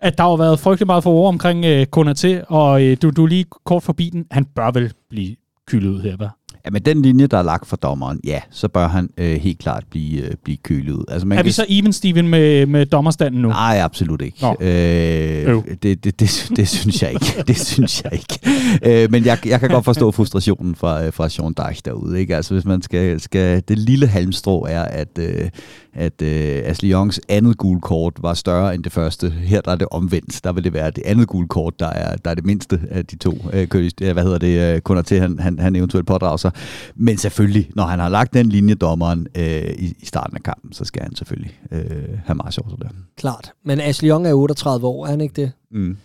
[0.01, 3.25] at der har været frygtelig meget for ord omkring øh, Konaté, og øh, du, du
[3.25, 4.27] er lige kort forbi den.
[4.31, 6.29] Han bør vel blive kyldet ud her, hvad?
[6.69, 9.59] Ja, med den linje, der er lagt for dommeren, ja, så bør han øh, helt
[9.59, 11.05] klart blive, øh, blive kølet ud.
[11.09, 11.47] Altså, man er kan...
[11.47, 13.49] vi så even, Steven, med, med dommerstanden nu?
[13.49, 14.47] Nej, absolut ikke.
[14.61, 17.45] Øh, det, det, det, det, det synes jeg ikke.
[17.47, 18.39] det synes jeg ikke.
[18.83, 22.21] Øh, men jeg, jeg kan godt forstå frustrationen fra, øh, fra Sean Dyche derude.
[22.21, 22.37] Ikke?
[22.37, 23.63] Altså, hvis man skal, skal...
[23.69, 25.51] Det lille halmstrå er, at, øh,
[25.99, 29.31] at øh, Ashley Youngs andet gule kort var større end det første.
[29.31, 30.45] Her der er det omvendt.
[30.45, 33.07] Der vil det være det andet gule kort, der er, der er det mindste af
[33.07, 33.33] de to.
[33.53, 33.69] Øh,
[34.13, 34.75] hvad hedder det?
[34.75, 36.51] Øh, kunder til, han, han, han eventuelt pådrager sig.
[36.95, 40.73] Men selvfølgelig, når han har lagt den linje, dommeren, øh, i, i starten af kampen,
[40.73, 41.83] så skal han selvfølgelig øh,
[42.25, 42.89] have meget sjovt der.
[43.17, 43.53] Klart.
[43.65, 45.53] Men Ashley Young er 38 år, er han ikke det?
[45.71, 45.97] Mm.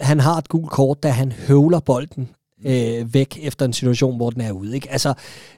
[0.00, 2.28] Han har et gult kort, da han høvler bolden
[2.64, 4.74] øh, væk efter en situation, hvor den er ude.
[4.74, 4.92] Ikke?
[4.92, 5.14] Altså,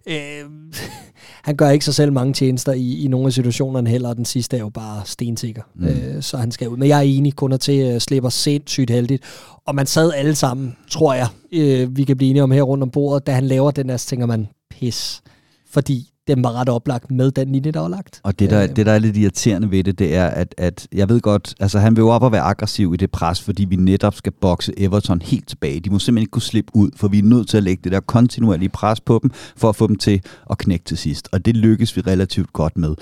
[0.06, 0.44] øh,
[1.44, 4.24] han gør ikke sig selv mange tjenester i, i nogle af situationerne heller, og den
[4.24, 5.62] sidste er jo bare stensikker.
[5.74, 5.86] Mm.
[5.86, 6.76] Øh, så han skal ud.
[6.76, 9.22] Men jeg er enig, kun til uh, slipper sindssygt heldigt.
[9.66, 12.82] Og man sad alle sammen, tror jeg, øh, vi kan blive enige om her rundt
[12.82, 15.22] om bordet, da han laver den her, så tænker man, pis.
[15.70, 18.20] Fordi den var ret oplagt med den linje, der var lagt.
[18.22, 18.76] Og det der, øh.
[18.76, 21.78] det, der er lidt irriterende ved det, det er, at, at jeg ved godt, altså
[21.78, 24.72] han vil jo op og være aggressiv i det pres, fordi vi netop skal bokse
[24.76, 25.80] Everton helt tilbage.
[25.80, 27.92] De må simpelthen ikke kunne slippe ud, for vi er nødt til at lægge det
[27.92, 31.28] der kontinuerlige pres på dem, for at få dem til at knække til sidst.
[31.32, 32.94] Og det lykkes vi relativt godt med.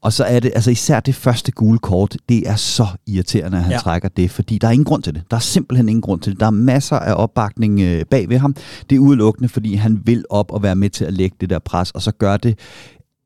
[0.00, 3.64] Og så er det, altså især det første gule kort, det er så irriterende, at
[3.64, 3.78] han ja.
[3.78, 5.22] trækker det, fordi der er ingen grund til det.
[5.30, 6.40] Der er simpelthen ingen grund til det.
[6.40, 8.54] Der er masser af opbakning øh, bag ved ham.
[8.90, 11.58] Det er udelukkende, fordi han vil op og være med til at lægge det der
[11.58, 12.58] pres, og så gør det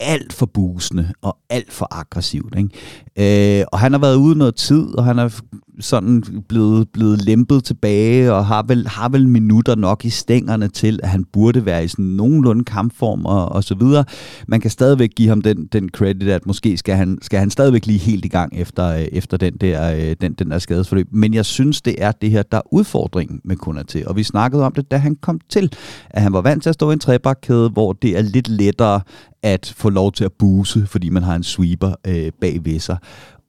[0.01, 2.55] alt for busende og alt for aggressivt.
[2.57, 3.61] Ikke?
[3.61, 5.41] Øh, og han har været ude noget tid, og han har
[5.81, 11.01] sådan blevet, blevet lempet tilbage, og har vel, har vel minutter nok i stængerne til,
[11.03, 14.05] at han burde være i sådan nogenlunde kampform og, og så videre.
[14.49, 17.87] Man kan stadigvæk give ham den, den credit, at måske skal han, skal han stadigvæk
[17.87, 21.09] lige helt i gang efter, øh, efter den, der, øh, den, den der skadesforløb.
[21.13, 24.09] Men jeg synes, det er det her, der er udfordringen med Kunate.
[24.09, 25.73] Og vi snakkede om det, da han kom til,
[26.11, 29.01] at han var vant til at stå i en trebakkæde, hvor det er lidt lettere
[29.43, 32.97] at få lov til at buse, fordi man har en sweeper øh, bag ved sig.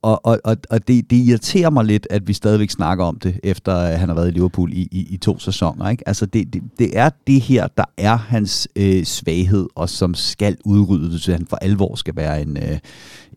[0.03, 3.39] Og, og, og, og det, det irriterer mig lidt, at vi stadigvæk snakker om det,
[3.43, 5.89] efter at han har været i Liverpool i, i, i to sæsoner.
[5.89, 6.07] Ikke?
[6.07, 10.57] Altså det, det, det er det her, der er hans øh, svaghed, og som skal
[10.65, 12.79] udryddes, så han for alvor skal være en, øh,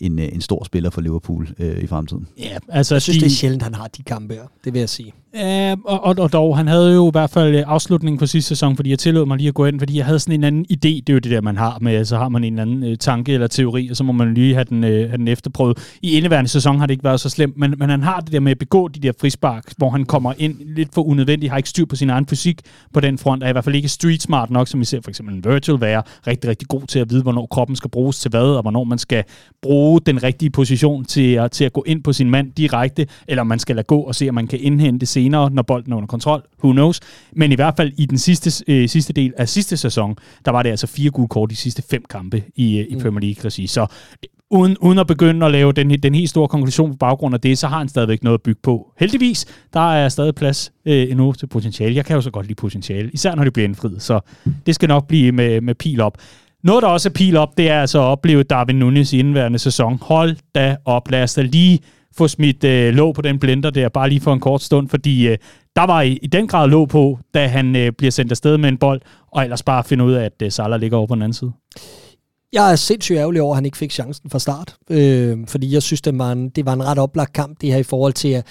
[0.00, 2.27] en, øh, en stor spiller for Liverpool øh, i fremtiden.
[2.38, 4.42] Ja, altså jeg synes, de, det er sjældent, han har de kampe her.
[4.64, 5.12] Det vil jeg sige.
[5.36, 8.48] Ja, og, og, og dog, han havde jo i hvert fald øh, afslutningen på sidste
[8.48, 10.66] sæson, fordi jeg tillod mig lige at gå ind, fordi jeg havde sådan en anden
[10.72, 12.84] idé, det er jo det der, man har med, så har man en eller anden
[12.84, 15.96] øh, tanke eller teori, og så må man lige have den, øh, have den efterprøvet.
[16.02, 18.40] I indeværende sæson har det ikke været så slemt, men, men han har det der
[18.40, 21.68] med at begå de der frispark, hvor han kommer ind lidt for unødvendigt, har ikke
[21.68, 22.60] styr på sin egen fysik
[22.92, 25.10] på den front, er i hvert fald ikke street smart nok, som vi ser for
[25.10, 28.28] eksempel en Virtual være rigtig, rigtig god til at vide, hvornår kroppen skal bruges til
[28.28, 29.24] hvad, og hvornår man skal
[29.62, 33.44] bruge den rigtige position til at, til at gå ind på sin mand direkte, eller
[33.44, 36.06] man skal lade gå og se, om man kan indhente senere, når bolden er under
[36.06, 36.42] kontrol.
[36.64, 37.00] Who knows?
[37.32, 40.62] Men i hvert fald i den sidste, øh, sidste del af sidste sæson, der var
[40.62, 43.00] det altså fire gule kort i de sidste fem kampe i, øh, i mm.
[43.00, 43.66] Premier League-regi.
[43.66, 43.87] Så
[44.50, 47.58] uden, uden at begynde at lave den, den helt store konklusion på baggrund af det,
[47.58, 48.92] så har han stadigvæk noget at bygge på.
[48.98, 51.94] Heldigvis, der er stadig plads øh, endnu til potentiale.
[51.94, 54.20] Jeg kan jo så godt lide potentiale, især når det bliver indfriet, så
[54.66, 56.18] det skal nok blive med, med pil op.
[56.62, 59.58] Noget, der også er pil op, det er altså at opleve Darwin Nunes i indværende
[59.58, 59.98] sæson.
[60.02, 61.78] Hold da op, lad os da lige
[62.16, 65.29] få smidt øh, låg på den blender der, bare lige for en kort stund, fordi
[65.29, 65.38] øh,
[65.77, 68.68] der var i, i den grad låg på, da han øh, bliver sendt afsted med
[68.68, 69.00] en bold,
[69.33, 71.53] og ellers bare finde ud af, at øh, Salah ligger over på den anden side.
[72.55, 74.77] Jeg er sindssygt ærgerlig over, at han ikke fik chancen fra start.
[74.90, 77.79] Øh, fordi jeg synes, det var, en, det var en ret oplagt kamp, det her
[77.79, 78.46] i forhold til, at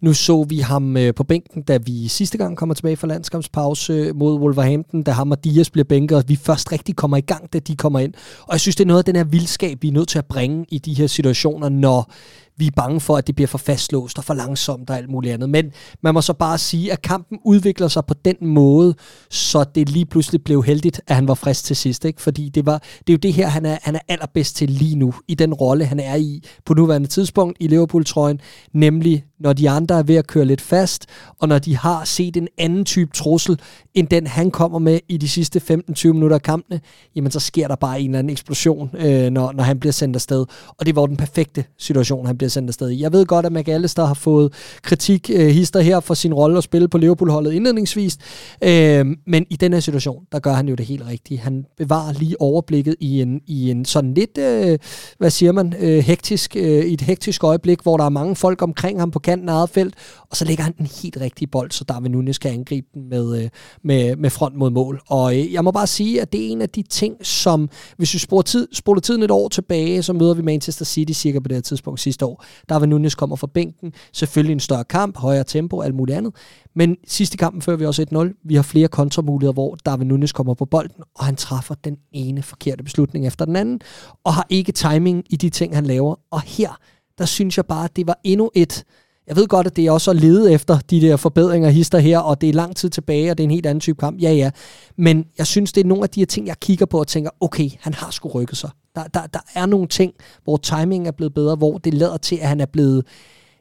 [0.00, 4.12] nu så vi ham øh, på bænken, da vi sidste gang kommer tilbage fra landskampspause
[4.12, 7.52] mod Wolverhampton, da ham og Dias bliver bænket, og vi først rigtig kommer i gang,
[7.52, 8.14] da de kommer ind.
[8.42, 10.26] Og jeg synes, det er noget af den her vildskab, vi er nødt til at
[10.26, 12.12] bringe i de her situationer, når
[12.60, 15.34] vi er bange for, at det bliver for fastlåst og for langsomt og alt muligt
[15.34, 15.50] andet.
[15.50, 18.94] Men man må så bare sige, at kampen udvikler sig på den måde,
[19.30, 22.04] så det lige pludselig blev heldigt, at han var frisk til sidst.
[22.04, 22.22] Ikke?
[22.22, 24.96] Fordi det, var, det er jo det her, han er, han er allerbedst til lige
[24.96, 28.40] nu, i den rolle, han er i på nuværende tidspunkt i Liverpool-trøjen,
[28.72, 31.06] nemlig når de andre er ved at køre lidt fast,
[31.38, 33.60] og når de har set en anden type trussel,
[33.94, 36.80] end den han kommer med i de sidste 15-20 minutter af kampene,
[37.16, 40.16] jamen så sker der bare en eller anden eksplosion, øh, når, når han bliver sendt
[40.16, 40.46] afsted.
[40.78, 42.88] Og det var den perfekte situation, han bliver sendt afsted.
[42.88, 46.64] Jeg ved godt, at McAllister har fået kritik øh, hister her for sin rolle at
[46.64, 48.18] spille på Liverpool-holdet indledningsvis,
[48.64, 51.40] øh, men i den her situation, der gør han jo det helt rigtigt.
[51.40, 54.78] Han bevarer lige overblikket i en, i en sådan lidt, øh,
[55.18, 58.62] hvad siger man, øh, hektisk, øh, i et hektisk øjeblik, hvor der er mange folk
[58.62, 59.94] omkring ham på kanten af eget felt,
[60.30, 63.42] og så lægger han den helt rigtige bold, så Darwin Nunes kan angribe den med,
[63.42, 63.48] øh,
[63.84, 65.00] med, med front mod mål.
[65.08, 68.14] Og øh, jeg må bare sige, at det er en af de ting, som, hvis
[68.14, 71.48] vi spoler, tid, spoler tiden et år tilbage, så møder vi Manchester City cirka på
[71.48, 72.39] det her tidspunkt sidste år.
[72.68, 76.34] Darwin Nunes kommer fra bænken, selvfølgelig en større kamp, højere tempo, alt muligt andet.
[76.74, 78.40] Men sidste kampen fører vi også 1-0.
[78.44, 82.42] Vi har flere kontramuligheder, hvor Darwin Nunes kommer på bolden, og han træffer den ene
[82.42, 83.80] forkerte beslutning efter den anden,
[84.24, 86.14] og har ikke timing i de ting, han laver.
[86.30, 86.78] Og her,
[87.18, 88.84] der synes jeg bare, at det var endnu et
[89.26, 92.18] jeg ved godt, at det er også at lede efter de der forbedringer, hister her,
[92.18, 94.22] og det er lang tid tilbage, og det er en helt anden type kamp.
[94.22, 94.50] Ja, ja.
[94.96, 97.30] Men jeg synes, det er nogle af de her ting, jeg kigger på og tænker,
[97.40, 98.70] okay, han har sgu rykket sig.
[98.94, 100.12] Der, der, der er nogle ting,
[100.44, 103.06] hvor timingen er blevet bedre, hvor det lader til, at han er blevet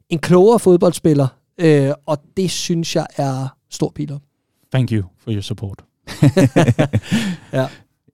[0.09, 4.19] en klogere fodboldspiller, øh, og det synes jeg er stor piler.
[4.73, 5.83] Thank you for your support.
[7.53, 7.67] ja.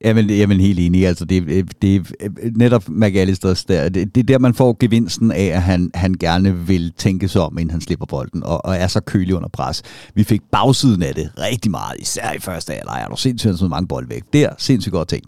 [0.04, 1.06] Jamen, jamen helt enig.
[1.06, 3.88] Altså, det, øh, det er netop McAllisters der.
[3.88, 7.42] Det, det er der, man får gevinsten af, at han, han gerne vil tænke sig
[7.42, 9.82] om, inden han slipper bolden, og, og er så kølig under pres.
[10.14, 13.02] Vi fik bagsiden af det rigtig meget, især i første halvleg.
[13.04, 14.22] Er du sindssygt så mange bold væk.
[14.32, 15.22] Der, sindssygt godt ting.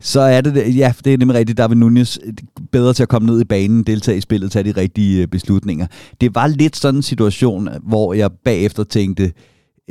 [0.00, 2.18] Så er det, ja, det er nemlig rigtigt, David Nunez
[2.72, 5.86] bedre til at komme ned i banen, deltage i spillet, tage de rigtige øh, beslutninger.
[6.20, 9.32] Det var lidt sådan en situation, hvor jeg bagefter tænkte,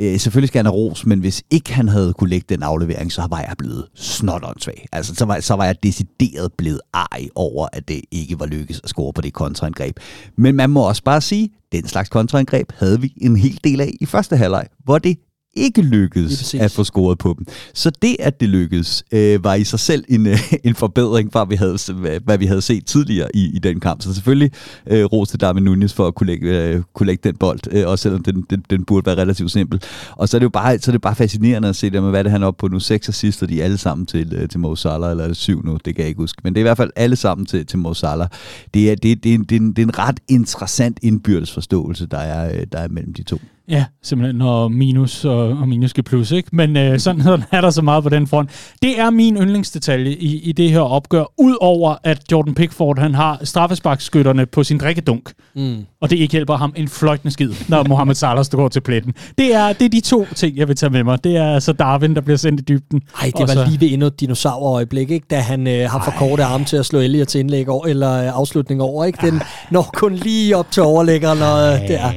[0.00, 3.12] Øh, selvfølgelig skal han have ros, men hvis ikke han havde kunne lægge den aflevering,
[3.12, 4.86] så var jeg blevet snotåndssvag.
[4.92, 8.80] Altså, så var, så var jeg decideret blevet ej over, at det ikke var lykkes
[8.84, 9.96] at score på det kontraangreb.
[10.36, 13.94] Men man må også bare sige, den slags kontraangreb havde vi en hel del af
[14.00, 15.18] i første halvleg, hvor det
[15.54, 17.46] ikke lykkedes at få scoret på dem.
[17.74, 21.44] Så det, at det lykkedes, øh, var i sig selv en, øh, en forbedring fra,
[21.44, 21.78] vi havde,
[22.24, 24.02] hvad vi havde set tidligere i, i den kamp.
[24.02, 24.50] Så selvfølgelig
[24.86, 27.88] øh, ros til Darwin Nunes for at kunne lægge, øh, kunne lægge den bold, øh,
[27.88, 29.82] også selvom den, den, den burde være relativt simpel.
[30.10, 32.10] Og så er det jo bare, så er det bare fascinerende at se det med,
[32.10, 32.80] hvad det han er oppe på nu.
[32.80, 35.36] Seks assist, og de er alle sammen til, øh, til Mo Salah, eller er det
[35.36, 35.78] syv nu?
[35.84, 36.40] Det kan jeg ikke huske.
[36.44, 38.28] Men det er i hvert fald alle sammen til, til Mo Salah.
[38.74, 42.06] Det er, det, det, er, det, er en, det er en ret interessant indbyrdes forståelse,
[42.06, 43.38] der er, øh, der er mellem de to.
[43.72, 46.48] Ja, simpelthen når minus og, og minus skal plus, ikke?
[46.52, 48.50] Men øh, sådan, er der så meget på den front.
[48.82, 53.40] Det er min yndlingsdetalje i, i det her opgør, udover at Jordan Pickford han har
[53.44, 55.32] straffesparkskytterne på sin drikkedunk.
[55.56, 55.76] Mm.
[56.00, 59.14] Og det ikke hjælper ham en fløjtende skid, når Mohamed Salah står til pletten.
[59.38, 61.24] Det er, det er de to ting, jeg vil tage med mig.
[61.24, 63.02] Det er altså Darwin, der bliver sendt i dybden.
[63.20, 63.64] Nej, det var så...
[63.64, 65.26] lige ved endnu et dinosaurøjeblik, ikke?
[65.30, 68.12] da han øh, har for korte arme til at slå Elliot til indlæg over, eller
[68.12, 69.04] øh, afslutning over.
[69.04, 69.30] Ikke?
[69.30, 72.12] Den når kun lige op til overlæggeren, og øh, det er...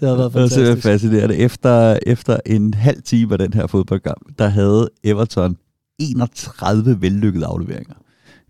[0.00, 0.60] Det har været fantastisk.
[0.60, 1.36] Det er fascinerende.
[1.36, 5.56] Efter, efter en halv time af den her fodboldkamp, der havde Everton
[5.98, 7.94] 31 vellykkede afleveringer.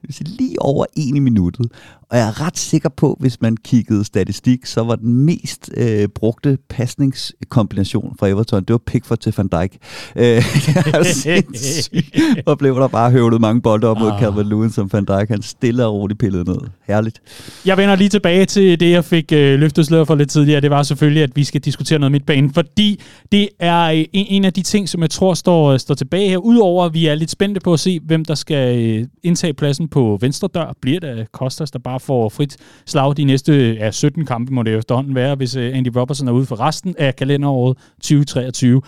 [0.00, 1.72] Det vil sige lige over en i minuttet.
[2.10, 6.08] Og jeg er ret sikker på, hvis man kiggede statistik, så var den mest øh,
[6.08, 9.76] brugte pasningskombination fra Everton, det var Pickford til Van Dijk.
[10.16, 12.16] Øh, det er sindssygt.
[12.46, 14.20] Og blev der bare høvlet mange bolde op mod ah.
[14.20, 16.58] Calvert Lewin, som Van Dijk han stille og roligt pillede ned.
[16.88, 17.20] Herligt.
[17.66, 20.60] Jeg vender lige tilbage til det, jeg fik øh, løftet sløret for lidt tidligere.
[20.60, 23.00] Det var selvfølgelig, at vi skal diskutere noget midtbane, fordi
[23.32, 26.38] det er øh, en, af de ting, som jeg tror står, øh, står tilbage her.
[26.38, 29.88] Udover at vi er lidt spændte på at se, hvem der skal øh, indtage pladsen
[29.88, 30.72] på venstre dør.
[30.80, 32.56] Bliver det Kostas, der bare bare får frit
[32.86, 36.32] slag de næste ja, 17 kampe, må det efterhånden være, hvis øh, Andy Robertson er
[36.32, 38.82] ude for resten af kalenderåret 2023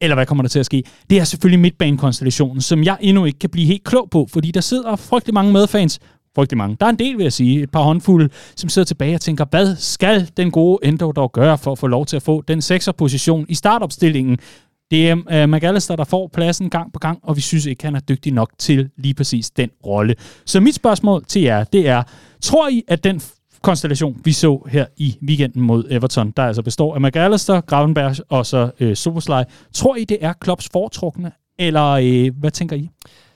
[0.00, 0.82] eller hvad kommer der til at ske?
[1.10, 4.60] Det er selvfølgelig midtbanekonstellationen, som jeg endnu ikke kan blive helt klog på, fordi der
[4.60, 6.00] sidder frygtelig mange medfans,
[6.36, 6.76] frygtelig mange.
[6.80, 9.44] Der er en del, vil jeg sige, et par håndfulde, som sidder tilbage og tænker,
[9.50, 12.62] hvad skal den gode Endo dog gøre for at få lov til at få den
[12.62, 14.38] sekserposition i startopstillingen?
[14.94, 17.94] Det er uh, McAllister, der får pladsen gang på gang, og vi synes ikke, han
[17.94, 20.14] er dygtig nok til lige præcis den rolle.
[20.44, 22.02] Så mit spørgsmål til jer, det er,
[22.40, 23.22] tror I, at den
[23.62, 28.46] konstellation, vi så her i weekenden mod Everton, der altså består af McAllister, Gravenberg og
[28.46, 32.90] så øh, Soboslej, tror I, det er Klopps foretrukne, eller øh, hvad tænker I?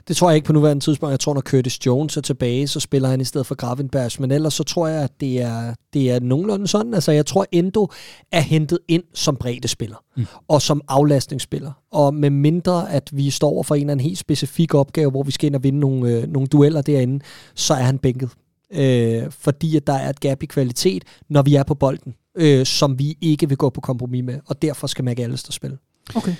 [0.08, 1.10] Det tror jeg ikke på nuværende tidspunkt.
[1.10, 4.10] Jeg tror, når Curtis Jones er tilbage, så spiller han i stedet for Gravenberg.
[4.20, 6.94] Men ellers så tror jeg, at det er, det er nogenlunde sådan.
[6.94, 7.88] Altså, jeg tror, Endo
[8.32, 10.26] er hentet ind som spiller mm.
[10.48, 11.72] og som aflastningsspiller.
[11.92, 15.22] Og med mindre, at vi står over for en eller anden helt specifik opgave, hvor
[15.22, 18.30] vi skal ind og vinde nogle, øh, nogle dueller derinde, så er han bænket.
[18.72, 22.66] Øh, fordi at der er et gap i kvalitet, når vi er på bolden, øh,
[22.66, 24.40] som vi ikke vil gå på kompromis med.
[24.46, 25.78] Og derfor skal McAllister spille.
[26.14, 26.34] Okay.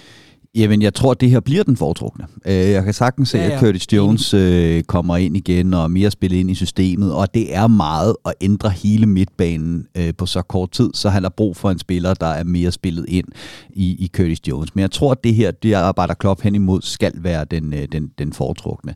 [0.54, 2.24] Jamen, jeg tror, det her bliver den foretrukne.
[2.46, 3.54] Øh, jeg kan sagtens se, ja, ja.
[3.54, 7.34] at Curtis Jones øh, kommer ind igen og er mere spillet ind i systemet, og
[7.34, 11.30] det er meget at ændre hele midtbanen øh, på så kort tid, så han har
[11.36, 13.26] brug for en spiller, der er mere spillet ind
[13.70, 14.74] i, i Curtis Jones.
[14.74, 17.88] Men jeg tror, at det her, det arbejder Klopp hen imod, skal være den, øh,
[17.92, 18.94] den, den foretrukne.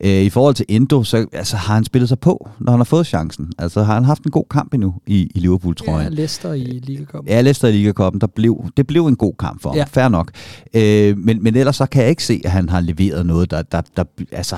[0.00, 2.84] Øh, I forhold til Endo, så altså, har han spillet sig på, når han har
[2.84, 3.52] fået chancen.
[3.58, 6.12] Altså har han haft en god kamp endnu i, i Liverpool-trøjen.
[6.12, 7.32] Ja, Leicester i Ligakoppen.
[7.32, 9.76] Ja, Leicester i Ligakoppen, der blev, det blev en god kamp for ham.
[9.76, 9.84] Ja.
[9.84, 10.30] Fair nok.
[10.74, 13.50] Øh, Øh, men, men ellers så kan jeg ikke se, at han har leveret noget,
[13.50, 14.56] der, der, der, altså,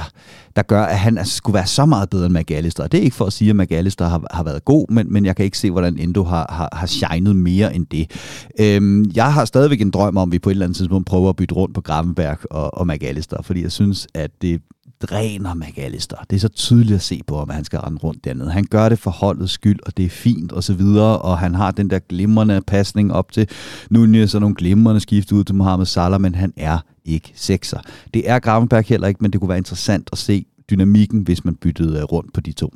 [0.56, 2.86] der gør, at han altså, skulle være så meget bedre end McAllister.
[2.86, 5.36] Det er ikke for at sige, at McAllister har, har været god, men, men jeg
[5.36, 8.10] kan ikke se, hvordan Endo har, har, har shined mere end det.
[8.60, 11.28] Øhm, jeg har stadigvæk en drøm om, at vi på et eller andet tidspunkt prøver
[11.28, 14.60] at bytte rundt på Gravenberg og, og McAllister, fordi jeg synes, at det
[15.10, 16.16] dræner McAllister.
[16.30, 18.50] Det er så tydeligt at se på, at han skal rende rundt dernede.
[18.50, 21.54] Han gør det for holdets skyld, og det er fint og så videre, og han
[21.54, 23.48] har den der glimrende pasning op til
[23.90, 27.80] Nunez og nogle glimrende skift ud til Mohamed Salah, men han er ikke sekser.
[28.14, 31.54] Det er Gravenberg heller ikke, men det kunne være interessant at se dynamikken, hvis man
[31.54, 32.72] byttede øh, rundt på de to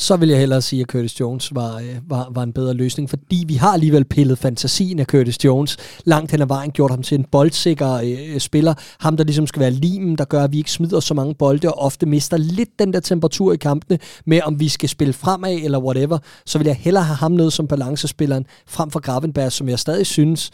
[0.00, 3.10] så vil jeg hellere sige, at Curtis Jones var, øh, var, var en bedre løsning,
[3.10, 7.02] fordi vi har alligevel pillet fantasien af Curtis Jones langt hen ad vejen, gjort ham
[7.02, 8.74] til en boldsikker øh, øh, spiller.
[9.00, 11.68] Ham, der ligesom skal være limen, der gør, at vi ikke smider så mange bolde,
[11.68, 15.54] og ofte mister lidt den der temperatur i kampene med, om vi skal spille fremad
[15.62, 16.18] eller whatever.
[16.46, 20.06] Så vil jeg hellere have ham ned som balancespilleren, frem for Gravenberg, som jeg stadig
[20.06, 20.50] synes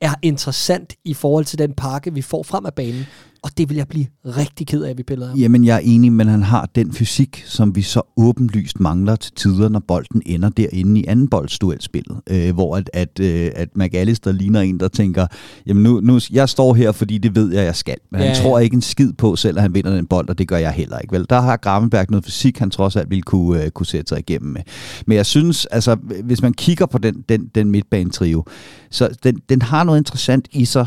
[0.00, 3.06] er interessant i forhold til den pakke, vi får frem af banen
[3.42, 5.38] og det vil jeg blive rigtig ked af, at vi piller ham.
[5.38, 9.32] Jamen, jeg er enig, men han har den fysik, som vi så åbenlyst mangler til
[9.34, 14.32] tider, når bolden ender derinde i anden boldsduelspillet, øh, hvor at, at, øh, at McAllister
[14.32, 15.26] ligner en, der tænker,
[15.66, 17.96] jamen nu, nu, jeg står her, fordi det ved jeg, jeg skal.
[18.10, 20.38] Men ja, han tror ikke en skid på selv, at han vinder den bold, og
[20.38, 21.12] det gør jeg heller ikke.
[21.12, 24.18] Vel, der har Gravenberg noget fysik, han trods alt ville kunne, øh, kunne sætte sig
[24.18, 24.62] igennem med.
[25.06, 28.44] Men jeg synes, altså, hvis man kigger på den, den, den midtbane-trio,
[28.90, 30.86] så den, den har noget interessant i sig,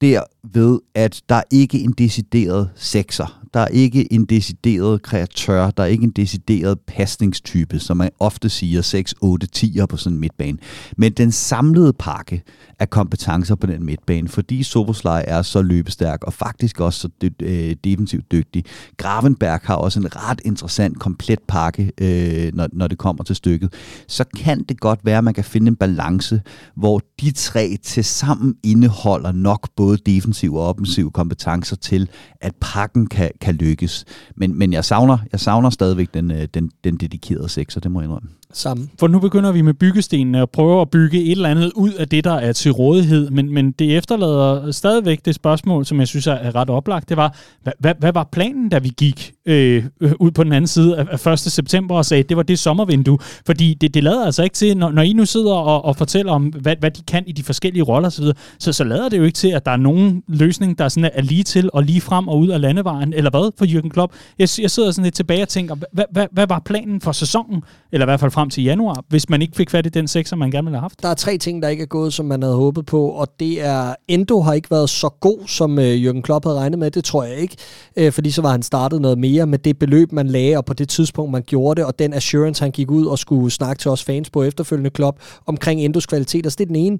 [0.00, 0.22] der
[0.52, 3.39] ved, at der ikke er en decideret sekser.
[3.54, 5.70] Der er ikke en decideret kreatør.
[5.70, 10.16] Der er ikke en decideret pasningstype, som man ofte siger 6, 8, 10'er på sådan
[10.16, 10.58] en midtbane.
[10.96, 12.42] Men den samlede pakke
[12.78, 17.42] af kompetencer på den midtbane, fordi Soboslej er så løbestærk og faktisk også så dy-
[17.42, 18.64] øh, defensivt dygtig.
[18.96, 23.72] Gravenberg har også en ret interessant, komplet pakke, øh, når, når det kommer til stykket.
[24.08, 26.42] Så kan det godt være, at man kan finde en balance,
[26.76, 32.08] hvor de tre til sammen indeholder nok både defensiv og offensiv kompetencer til,
[32.40, 34.04] at pakken kan, kan lykkes.
[34.36, 38.00] Men, men jeg, savner, jeg savner stadigvæk den, øh, den, den dedikerede sekser, det må
[38.00, 38.88] jeg indrømme samme.
[38.98, 42.08] For nu begynder vi med byggestenene og prøver at bygge et eller andet ud af
[42.08, 46.26] det, der er til rådighed, men, men det efterlader stadigvæk det spørgsmål, som jeg synes
[46.26, 47.08] er ret oplagt.
[47.08, 50.52] Det var, hvad, hvad, hvad var planen, da vi gik øh, øh, ud på den
[50.52, 51.38] anden side af, af 1.
[51.38, 53.18] september og sagde, at det var det sommervindue?
[53.46, 56.32] Fordi det, det lader altså ikke til, når, når I nu sidder og, og fortæller
[56.32, 58.24] om, hvad, hvad de kan i de forskellige roller osv.,
[58.58, 61.22] så, så lader det jo ikke til, at der er nogen løsning, der sådan er
[61.22, 64.12] lige til og lige frem og ud af landevejen, eller hvad for Jürgen Klopp?
[64.38, 67.62] Jeg, jeg sidder sådan lidt tilbage og tænker, hvad, hvad, hvad var planen for sæsonen?
[67.92, 70.36] Eller i hvert fald frem til januar, hvis man ikke fik fat i den sekser,
[70.36, 71.02] man gerne ville have haft?
[71.02, 73.64] Der er tre ting, der ikke er gået, som man havde håbet på, og det
[73.64, 76.90] er, Endo har ikke været så god, som øh, Jürgen Klopp havde regnet med.
[76.90, 77.56] Det tror jeg ikke,
[77.96, 80.74] øh, fordi så var han startet noget mere med det beløb, man lagde, og på
[80.74, 83.90] det tidspunkt, man gjorde det, og den assurance, han gik ud og skulle snakke til
[83.90, 86.46] os fans på efterfølgende Klopp omkring Endos kvalitet.
[86.46, 86.98] Altså, det er den ene.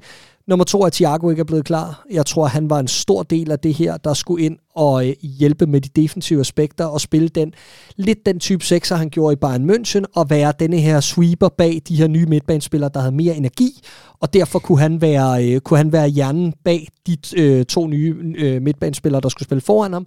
[0.51, 2.05] Nummer to er, at Thiago ikke er blevet klar.
[2.11, 5.14] Jeg tror, han var en stor del af det her, der skulle ind og øh,
[5.22, 7.53] hjælpe med de defensive aspekter og spille den
[7.96, 11.82] lidt den type sekser, han gjorde i Bayern München, og være denne her sweeper bag
[11.88, 13.80] de her nye midtbanespillere, der havde mere energi,
[14.20, 18.34] og derfor kunne han være, øh, kunne han være hjernen bag de øh, to nye
[18.38, 20.07] øh, midtbanespillere, der skulle spille foran ham.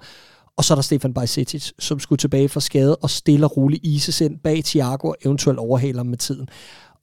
[0.58, 3.86] Og så er der Stefan Bajsetic, som skulle tilbage fra skade og stille og roligt
[3.86, 6.48] ises ind bag Thiago og eventuelt overhale ham med tiden.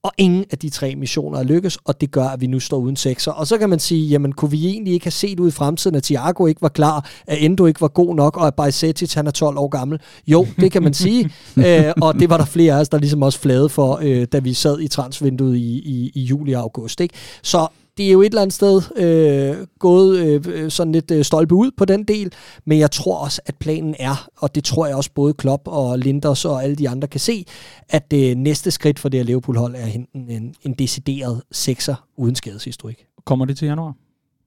[0.03, 2.77] Og ingen af de tre missioner er lykkes, og det gør, at vi nu står
[2.77, 3.33] uden sekser.
[3.33, 5.97] Og så kan man sige, jamen kunne vi egentlig ikke have set ud i fremtiden,
[5.97, 9.27] at Thiago ikke var klar, at Endo ikke var god nok, og at Bajsetic han
[9.27, 10.01] er 12 år gammel?
[10.27, 11.31] Jo, det kan man sige.
[11.57, 14.27] Æ, øh, og det var der flere af os, der ligesom også flade for, øh,
[14.33, 17.01] da vi sad i transvinduet i, i, i juli og august.
[17.01, 17.15] Ikke?
[17.43, 17.67] Så
[18.01, 21.71] det er jo et eller andet sted øh, gået øh, sådan lidt øh, stolpe ud
[21.77, 22.33] på den del,
[22.65, 25.99] men jeg tror også, at planen er, og det tror jeg også både Klopp og
[25.99, 27.45] Linders og alle de andre kan se,
[27.89, 32.07] at det øh, næste skridt for det her Liverpool-hold er en, en, en decideret sekser
[32.17, 33.07] uden skadeshistorik.
[33.25, 33.95] Kommer det til januar?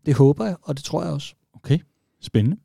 [0.05, 1.33] Det håber jeg, og det tror jeg også.
[1.55, 1.79] Okay,
[2.21, 2.57] spændende.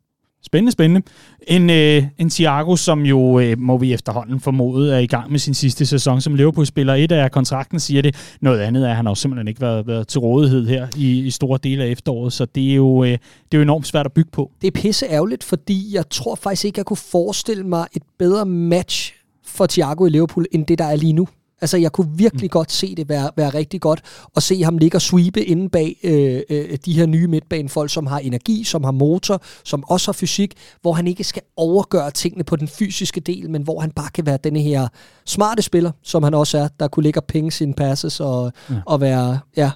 [0.42, 1.06] Spændende, spændende.
[1.48, 5.38] En, øh, en Thiago, som jo, øh, må vi efterhånden formode, er i gang med
[5.38, 6.94] sin sidste sæson som Liverpool-spiller.
[6.94, 8.36] Et af kontrakten siger det.
[8.40, 11.20] Noget andet er, at han har jo simpelthen ikke været, været til rådighed her i,
[11.20, 12.32] i store dele af efteråret.
[12.32, 13.18] Så det er, jo, øh, det
[13.52, 14.50] er jo enormt svært at bygge på.
[14.60, 18.46] Det er pisse ærgerligt, fordi jeg tror faktisk ikke, jeg kunne forestille mig et bedre
[18.46, 19.14] match
[19.44, 21.28] for Thiago i Liverpool, end det, der er lige nu.
[21.60, 22.48] Altså, jeg kunne virkelig mm.
[22.48, 24.02] godt se det være, være rigtig godt,
[24.34, 28.06] og se ham ligge og sweepe inde bag øh, øh, de her nye midtbanefolk, som
[28.06, 32.44] har energi, som har motor, som også har fysik, hvor han ikke skal overgøre tingene
[32.44, 34.88] på den fysiske del, men hvor han bare kan være denne her
[35.26, 38.74] smarte spiller, som han også er, der kunne ligge og penge sine passes og, ja.
[38.86, 39.70] og være, ja,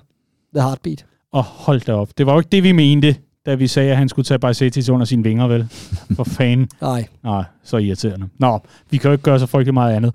[0.54, 1.04] the heartbeat.
[1.32, 2.08] Og hold da op.
[2.18, 3.16] Det var jo ikke det, vi mente,
[3.46, 5.68] da vi sagde, at han skulle tage Bajsetic under sine vinger, vel?
[6.16, 6.68] For fanden.
[6.80, 7.06] Nej.
[7.24, 8.28] Nej, så irriterende.
[8.38, 8.60] Nå,
[8.90, 10.14] vi kan jo ikke gøre så frygtelig meget andet.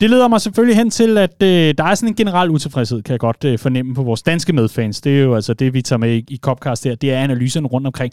[0.00, 3.12] Det leder mig selvfølgelig hen til, at øh, der er sådan en generel utilfredshed, kan
[3.12, 5.00] jeg godt øh, fornemme på vores danske medfans.
[5.00, 6.94] Det er jo altså det, vi tager med i, i Copcast her.
[6.94, 8.12] Det er analyserne rundt omkring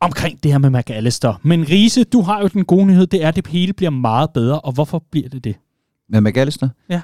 [0.00, 1.34] omkring det her med McAllister.
[1.42, 4.30] Men Riese, du har jo den gode nyhed, det er, at det hele bliver meget
[4.34, 4.60] bedre.
[4.60, 5.56] Og hvorfor bliver det det?
[6.10, 6.68] Med McAllister?
[6.90, 7.00] Ja.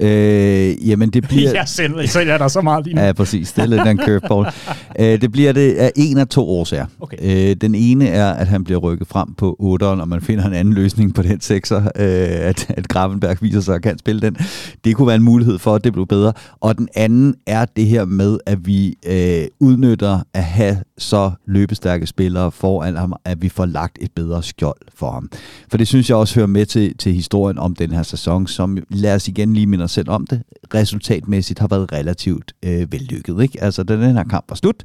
[0.00, 1.52] Øh, jamen det bliver...
[1.52, 3.52] jeg selv, så er der så meget lige Ja, præcis.
[3.52, 4.46] Det er lidt en curveball.
[5.00, 6.86] øh, det bliver det af en af to årsager.
[7.00, 7.16] Okay.
[7.50, 10.54] Øh, den ene er, at han bliver rykket frem på 8'eren, og man finder en
[10.54, 14.36] anden løsning på den 6'er, øh, at, at Gravenberg viser sig at kan spille den.
[14.84, 16.32] Det kunne være en mulighed for, at det blev bedre.
[16.60, 22.06] Og den anden er det her med, at vi øh, udnytter at have så løbestærke
[22.06, 25.30] spillere foran ham, at vi får lagt et bedre skjold for ham.
[25.70, 28.78] For det synes jeg også hører med til, til historien om den her sæson, som
[28.90, 30.42] lad os igen lige minde os selv om det,
[30.74, 33.42] resultatmæssigt har været relativt øh, vellykket.
[33.42, 33.62] Ikke?
[33.62, 34.82] Altså, da den her kamp var slut,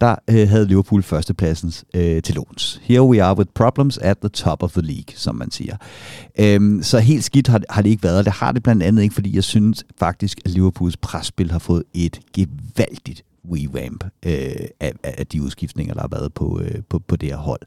[0.00, 2.80] der øh, havde Liverpool førstepladsen øh, til låns.
[2.82, 5.76] Here we are with problems at the top of the league, som man siger.
[6.38, 9.14] Øhm, så helt skidt har, har det ikke været, det har det blandt andet ikke,
[9.14, 14.32] fordi jeg synes faktisk, at Liverpools presspil har fået et gevaldigt revamp øh,
[14.80, 17.60] af, af de udskiftninger, der har været på, øh, på, på det her hold.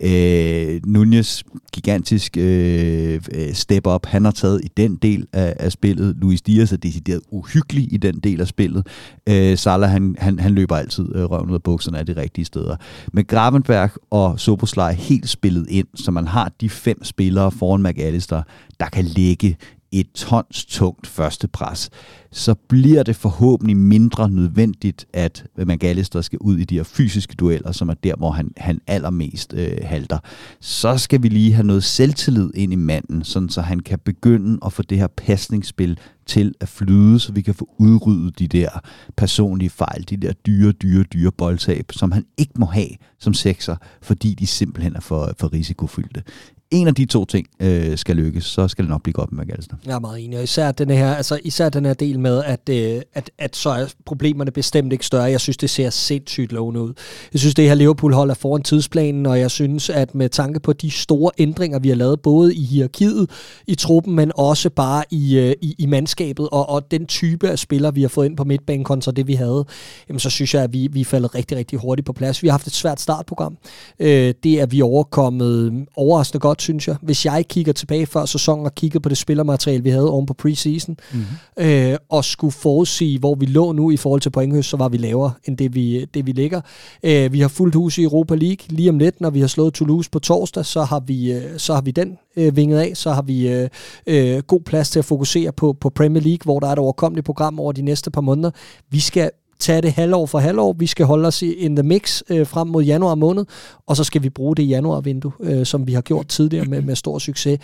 [0.00, 5.72] Øh, Nunez, gigantisk øh, øh, step up, han har taget i den del af, af
[5.72, 6.16] spillet.
[6.16, 8.86] Luis Diaz er decideret uhyggelig i den del af spillet.
[9.28, 12.44] Øh, Salah, han, han, han løber altid øh, røven ud af bukserne af de rigtige
[12.44, 12.76] steder.
[13.12, 18.42] Men Gravenberg og Soboslaj helt spillet ind, så man har de fem spillere foran McAllister,
[18.80, 19.56] der kan ligge
[20.00, 21.90] et tons tungt første pres,
[22.32, 27.72] så bliver det forhåbentlig mindre nødvendigt, at McAllister skal ud i de her fysiske dueller,
[27.72, 30.18] som er der, hvor han, han allermest øh, halter.
[30.60, 34.58] Så skal vi lige have noget selvtillid ind i manden, sådan så han kan begynde
[34.66, 38.68] at få det her pasningsspil til at flyde, så vi kan få udryddet de der
[39.16, 42.88] personlige fejl, de der dyre, dyre, dyre boldtab, som han ikke må have
[43.18, 46.22] som sekser, fordi de simpelthen er for, for risikofyldte
[46.70, 49.44] en af de to ting øh, skal lykkes, så skal det nok blive godt med
[49.44, 49.76] McAllister.
[49.86, 52.68] Jeg er meget enig, og især den her, altså især den her del med, at,
[52.70, 55.22] øh, at, at så er problemerne bestemt ikke større.
[55.22, 56.92] Jeg synes, det ser sindssygt lovende ud.
[57.32, 60.72] Jeg synes, det her Liverpool-hold er foran tidsplanen, og jeg synes, at med tanke på
[60.72, 63.30] de store ændringer, vi har lavet, både i hierarkiet,
[63.66, 67.58] i truppen, men også bare i, øh, i, i mandskabet, og, og den type af
[67.58, 69.64] spillere, vi har fået ind på midtbanen kontra det, vi havde,
[70.08, 72.42] jamen, så synes jeg, at vi, vi er faldet rigtig, rigtig hurtigt på plads.
[72.42, 73.56] Vi har haft et svært startprogram.
[74.00, 76.96] Øh, det er vi overkommet overraskende godt synes jeg.
[77.02, 80.34] Hvis jeg kigger tilbage før sæsonen og kigger på det spillermateriale, vi havde oven på
[80.34, 81.64] preseason, mm-hmm.
[81.64, 84.96] øh, og skulle forudsige, hvor vi lå nu i forhold til pointhøst, så var vi
[84.96, 86.60] lavere end det, vi, det, vi ligger.
[87.02, 88.66] Øh, vi har fuldt hus i Europa League.
[88.68, 91.74] Lige om lidt, når vi har slået Toulouse på torsdag, så har vi, øh, så
[91.74, 92.92] har vi den øh, vinget af.
[92.94, 93.68] Så har vi øh,
[94.06, 97.26] øh, god plads til at fokusere på, på Premier League, hvor der er et overkommeligt
[97.26, 98.50] program over de næste par måneder.
[98.90, 100.72] Vi skal tage det halvår for halvår.
[100.72, 103.46] Vi skal holde os in the mix øh, frem mod januar måned,
[103.86, 106.96] og så skal vi bruge det januarvindue, øh, som vi har gjort tidligere med, med
[106.96, 107.58] stor succes.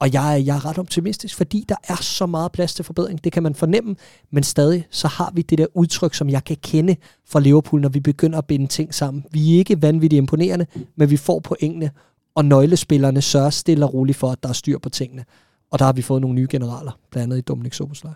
[0.00, 3.24] Og jeg, jeg er ret optimistisk, fordi der er så meget plads til forbedring.
[3.24, 3.96] Det kan man fornemme,
[4.30, 6.96] men stadig så har vi det der udtryk, som jeg kan kende
[7.28, 9.24] fra Liverpool, når vi begynder at binde ting sammen.
[9.30, 10.66] Vi er ikke vanvittigt imponerende,
[10.96, 11.90] men vi får pointene,
[12.34, 15.24] og nøglespillerne sørger stille og roligt for, at der er styr på tingene.
[15.70, 18.12] Og der har vi fået nogle nye generaler, blandt andet i Dominik Soboslej.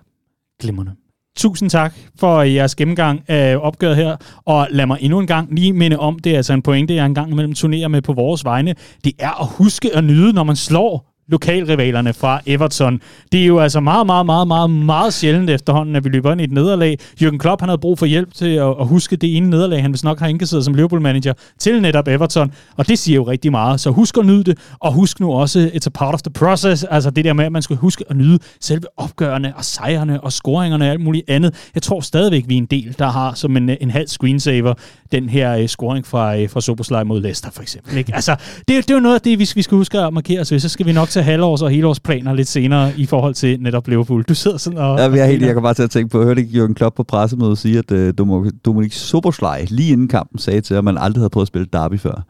[0.60, 0.92] Glimrende.
[1.36, 5.72] Tusind tak for jeres gennemgang af opgøret her, og lad mig endnu en gang lige
[5.72, 8.74] minde om, det er altså en pointe, jeg engang imellem turnerer med på vores vegne.
[9.04, 13.00] Det er at huske at nyde, når man slår lokalrivalerne fra Everton.
[13.32, 16.40] Det er jo altså meget, meget, meget, meget, meget sjældent efterhånden, at vi løber ind
[16.40, 16.98] i et nederlag.
[17.22, 19.90] Jürgen Klopp han havde brug for hjælp til at, at huske det ene nederlag, han
[19.90, 23.80] hvis nok har indkasseret som Liverpool-manager til netop Everton, og det siger jo rigtig meget.
[23.80, 26.84] Så husk at nyde det, og husk nu også, it's a part of the process,
[26.84, 30.32] altså det der med, at man skal huske at nyde selve opgørende og sejrene og
[30.32, 31.54] scoringerne og alt muligt andet.
[31.74, 34.74] Jeg tror stadigvæk, vi er en del, der har som en, en halv screensaver
[35.12, 37.96] den her uh, scoring fra, uh, fra Soboslej mod Leicester for eksempel.
[37.96, 38.14] Ikke?
[38.14, 40.52] Altså, det, det er jo noget af det, vi, vi skal huske at markere os
[40.52, 43.88] ved, så skal vi nok til halvårs- og helårsplaner lidt senere i forhold til netop
[43.88, 44.22] Liverpool.
[44.22, 44.98] Du sidder sådan og...
[44.98, 46.74] Ja, jeg, er helt, jeg kan bare til at tænke på, jeg hørte ikke Jørgen
[46.74, 50.84] Klopp på pressemødet sige, at øh, uh, Dominik Soboslej lige inden kampen sagde til, at
[50.84, 52.24] man aldrig havde prøvet at spille derby før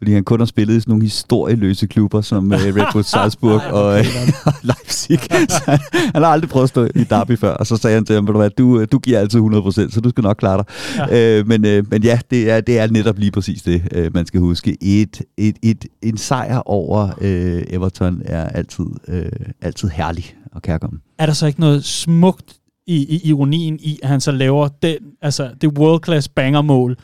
[0.00, 3.60] fordi han kun har spillet i sådan nogle historieløse klubber, som uh, Red Bull Salzburg
[3.72, 4.06] og uh,
[4.68, 5.18] Leipzig.
[5.48, 5.78] Så han,
[6.14, 8.26] han har aldrig prøvet at stå i derby før, og så sagde han til ham,
[8.26, 10.64] du, du, du giver altid 100%, så du skal nok klare dig.
[11.10, 11.40] Ja.
[11.40, 14.26] Uh, men, uh, men ja, det er, det er netop lige præcis det, uh, man
[14.26, 14.76] skal huske.
[14.80, 19.14] Et, et, et, en sejr over uh, Everton er altid, uh,
[19.62, 21.00] altid herlig og kærkommen.
[21.18, 24.96] Er der så ikke noget smukt i, i ironien i, at han så laver den,
[25.22, 26.96] altså, det world-class banger-mål,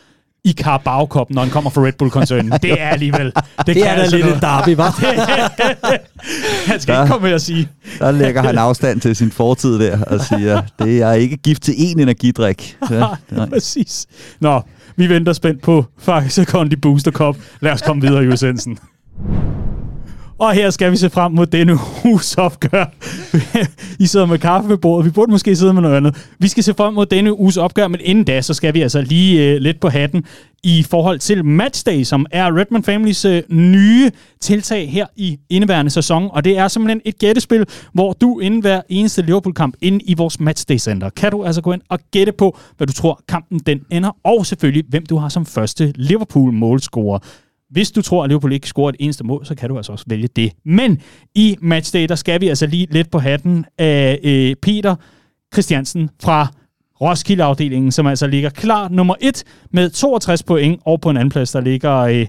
[0.46, 2.52] i Carabao Cup, når han kommer fra Red Bull-koncernen.
[2.62, 3.32] Det er alligevel...
[3.34, 5.06] Det, det er da altså lidt en derby, hva'?
[6.70, 7.68] han skal der, ikke komme med at sige.
[7.98, 11.72] Der lægger han afstand til sin fortid der, og siger, det er ikke gift til
[11.72, 12.76] én energidrik.
[12.90, 13.06] Ja,
[13.46, 14.06] Præcis.
[14.40, 14.60] Nå,
[14.96, 17.36] vi venter spændt på Faxe Kondi Booster Cup.
[17.60, 18.78] Lad os komme videre i udsendelsen.
[20.38, 22.84] Og her skal vi se frem mod denne uges opgør.
[24.00, 25.06] I sidder med kaffe ved bordet.
[25.06, 26.26] Vi burde måske sidde med noget andet.
[26.38, 29.00] Vi skal se frem mod denne uges opgør, men inden da, så skal vi altså
[29.00, 30.24] lige uh, lidt på hatten
[30.64, 34.10] i forhold til Matchday, som er Redman Families uh, nye
[34.40, 36.28] tiltag her i indeværende sæson.
[36.32, 40.40] Og det er simpelthen et gættespil, hvor du inden hver eneste Liverpool-kamp inde i vores
[40.40, 44.16] Matchday-center, kan du altså gå ind og gætte på, hvad du tror kampen den ender,
[44.24, 47.18] og selvfølgelig, hvem du har som første Liverpool-målscorer.
[47.70, 50.04] Hvis du tror, at Liverpool ikke scorer et eneste mål, så kan du altså også
[50.08, 50.52] vælge det.
[50.64, 51.00] Men
[51.34, 54.96] i matchday, der skal vi altså lige lidt på hatten af øh, Peter
[55.54, 56.46] Christiansen fra
[57.00, 61.52] Roskilde-afdelingen, som altså ligger klar nummer et med 62 point, og på en anden plads,
[61.52, 61.94] der ligger...
[61.96, 62.26] Øh,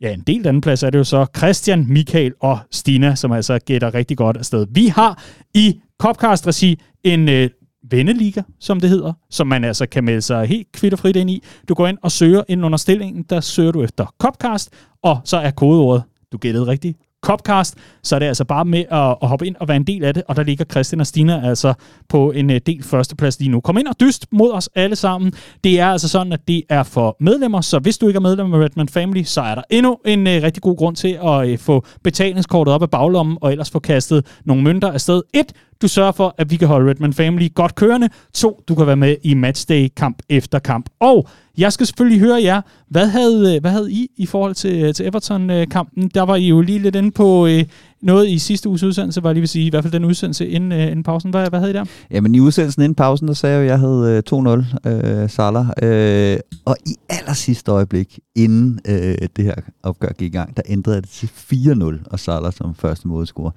[0.00, 3.58] ja, en del anden plads er det jo så Christian, Michael og Stina, som altså
[3.58, 4.66] gætter rigtig godt afsted.
[4.70, 5.22] Vi har
[5.54, 7.50] i Copcast-regi en øh,
[7.90, 11.42] venneliga, som det hedder, som man altså kan melde sig helt kvitterfrit ind i.
[11.68, 14.70] Du går ind og søger ind under stillingen, der søger du efter Copcast,
[15.02, 19.16] og så er kodeordet, du gættede rigtigt, Copcast, så er det altså bare med at,
[19.22, 21.48] at hoppe ind og være en del af det, og der ligger Christian og Stina
[21.48, 21.74] altså
[22.08, 23.60] på en øh, del førsteplads lige nu.
[23.60, 25.32] Kom ind og dyst mod os alle sammen.
[25.64, 28.54] Det er altså sådan, at det er for medlemmer, så hvis du ikke er medlem
[28.54, 31.58] af Redman Family, så er der endnu en uh, rigtig god grund til at uh,
[31.58, 35.22] få betalingskortet op af baglommen, og ellers få kastet nogle mønter afsted.
[35.34, 35.52] Et,
[35.82, 38.08] du sørger for, at vi kan holde Redman Family godt kørende.
[38.34, 40.86] To, du kan være med i matchday kamp efter kamp.
[41.00, 41.26] Og
[41.58, 44.94] jeg skal selvfølgelig høre jer, hvad havde, øh, hvad havde I i forhold til, øh,
[44.94, 46.04] til Everton-kampen?
[46.04, 47.64] Øh, Der var I jo lige lidt inde på øh,
[48.04, 50.72] noget i sidste uges udsendelse, var lige vil sige, i hvert fald den udsendelse inden,
[50.72, 51.30] øh, inden pausen.
[51.30, 51.84] Hvad, hvad havde I der?
[52.10, 55.66] Jamen i udsendelsen inden pausen, der sagde jeg, at jeg havde øh, 2-0 øh, Salah.
[55.82, 60.62] Øh, og i aller sidste øjeblik, inden øh, det her opgør gik i gang, der
[60.66, 63.50] ændrede jeg det til 4-0 og Salah som første målscorer.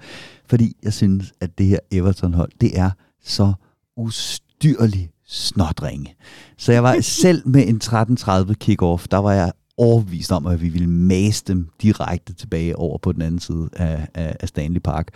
[0.46, 2.90] Fordi jeg synes, at det her Everton-hold, det er
[3.24, 3.52] så
[3.96, 6.14] ustyrligt snotringe.
[6.58, 10.68] Så jeg var selv med en 13.30 kick-off, der var jeg overbevist om, at vi
[10.68, 15.08] ville mase dem direkte tilbage over på den anden side af, af, af Stanley Park.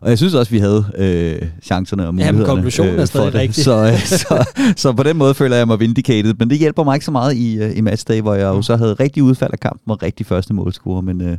[0.00, 3.24] Og jeg synes også, at vi havde øh, chancerne og mulighederne Jamen, konklusionen øh, for
[3.24, 3.34] det.
[3.34, 3.64] Rigtigt.
[3.64, 4.44] Så, øh, så,
[4.76, 6.34] så på den måde føler jeg mig vindicated.
[6.38, 8.76] Men det hjælper mig ikke så meget i, øh, i matchday, hvor jeg jo så
[8.76, 11.38] havde rigtig udfald af kampen og rigtig første målscorer, men, øh,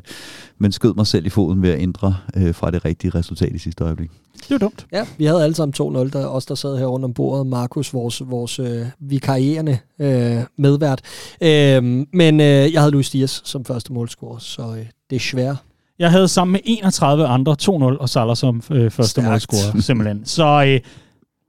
[0.60, 3.58] men skød mig selv i foden ved at ændre øh, fra det rigtige resultat i
[3.58, 4.12] sidste øjeblik.
[4.44, 4.86] Det var dumt.
[4.92, 7.48] Ja, vi havde alle sammen 2-0, der, os der sad her rundt om bordet.
[7.48, 11.02] Markus, vores, vores øh, vikarierende øh, medvært.
[11.42, 15.56] Øh, men øh, jeg havde Luis Diaz som første målscorer, så øh, det er svært.
[16.00, 19.28] Jeg havde sammen med 31 andre 2-0 og Salah som øh, første Stærkt.
[19.28, 20.26] målscorer, simpelthen.
[20.26, 20.80] Så øh,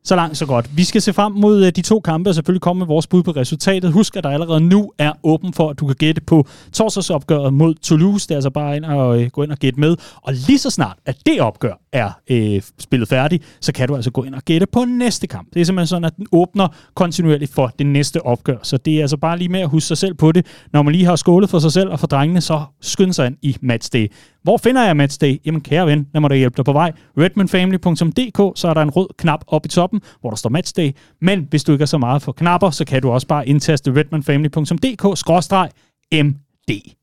[0.07, 0.77] så langt, så godt.
[0.77, 3.23] Vi skal se frem mod øh, de to kampe og selvfølgelig komme med vores bud
[3.23, 3.93] på resultatet.
[3.93, 7.75] Husk, at der allerede nu er åben for, at du kan gætte på torsdagsopgøret mod
[7.75, 8.29] Toulouse.
[8.29, 9.97] Det er altså bare ind og øh, gå ind og gætte med.
[10.23, 14.11] Og lige så snart, at det opgør er øh, spillet færdigt, så kan du altså
[14.11, 15.49] gå ind og gætte på næste kamp.
[15.55, 18.57] Det er simpelthen sådan, at den åbner kontinuerligt for det næste opgør.
[18.63, 20.47] Så det er altså bare lige med at huske sig selv på det.
[20.73, 23.37] Når man lige har skålet for sig selv og for drengene, så skynd sig ind
[23.43, 24.09] i matchday.
[24.45, 25.41] Hvor finder jeg matchday?
[25.47, 26.93] Jamen kære ven, lad mig da hjælpe dig på vej.
[27.19, 30.93] redmanfamily.dk, så er der en rød knap oppe i toppen, hvor der står matchday.
[31.21, 33.97] Men hvis du ikke er så meget for knapper, så kan du også bare indtaste
[33.97, 36.95] redmanfamily.dk-md.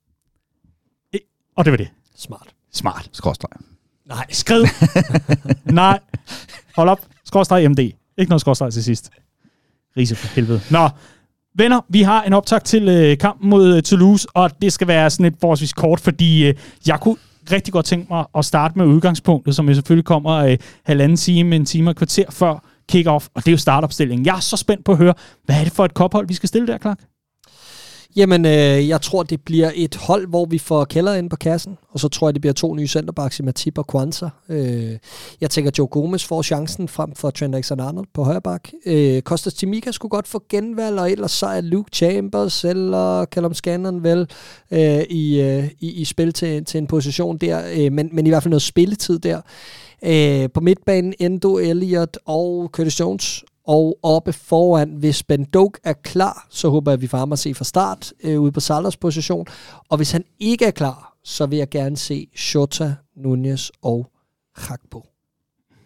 [1.55, 1.89] Og det var det.
[2.15, 2.47] Smart.
[2.73, 3.09] Smart.
[3.11, 3.49] Skråstreg.
[4.05, 4.65] Nej, skriv.
[5.81, 5.99] Nej.
[6.75, 6.99] Hold op.
[7.25, 7.79] Skråstreg MD.
[7.79, 9.09] Ikke noget skråstreg til sidst.
[9.97, 10.61] Rise for helvede.
[10.71, 10.89] Nå,
[11.55, 15.09] Venner, vi har en optag til øh, kampen mod øh, Toulouse, og det skal være
[15.09, 16.55] sådan et forholdsvis kort, fordi øh,
[16.87, 17.17] jeg kunne
[17.51, 21.55] rigtig godt tænke mig at starte med udgangspunktet, som jo selvfølgelig kommer øh, halvanden time,
[21.55, 24.25] en time og kvarter før kick-off, og det er jo startopstillingen.
[24.25, 25.13] Jeg er så spændt på at høre,
[25.45, 26.99] hvad er det for et kophold, vi skal stille der, Clark?
[28.15, 31.77] Jamen, øh, jeg tror, det bliver et hold, hvor vi får Keller ind på kassen,
[31.89, 34.29] og så tror jeg, det bliver to nye centerbacks i Matip og Kwanza.
[34.49, 34.97] Øh,
[35.41, 38.69] jeg tænker, Joe Gomez får chancen frem for Trent Alexander-Arnold på højre bak.
[38.85, 43.53] Øh, Kostas Timika skulle godt få genvalg, og ellers så er Luke Chambers eller Callum
[43.53, 44.27] Scanlon vel
[44.71, 48.29] øh, i, øh, i, i spil til, til en position der, øh, men, men i
[48.29, 49.41] hvert fald noget spilletid der.
[50.05, 55.93] Øh, på midtbanen Endo, Elliot og Curtis Jones og oppe foran, hvis Ben Doak er
[55.93, 58.59] klar, så håber jeg, at vi får ham at se fra start øh, ude på
[58.59, 59.47] Salers position.
[59.89, 64.11] Og hvis han ikke er klar, så vil jeg gerne se Shota, Nunez og
[64.55, 65.05] Hakbo.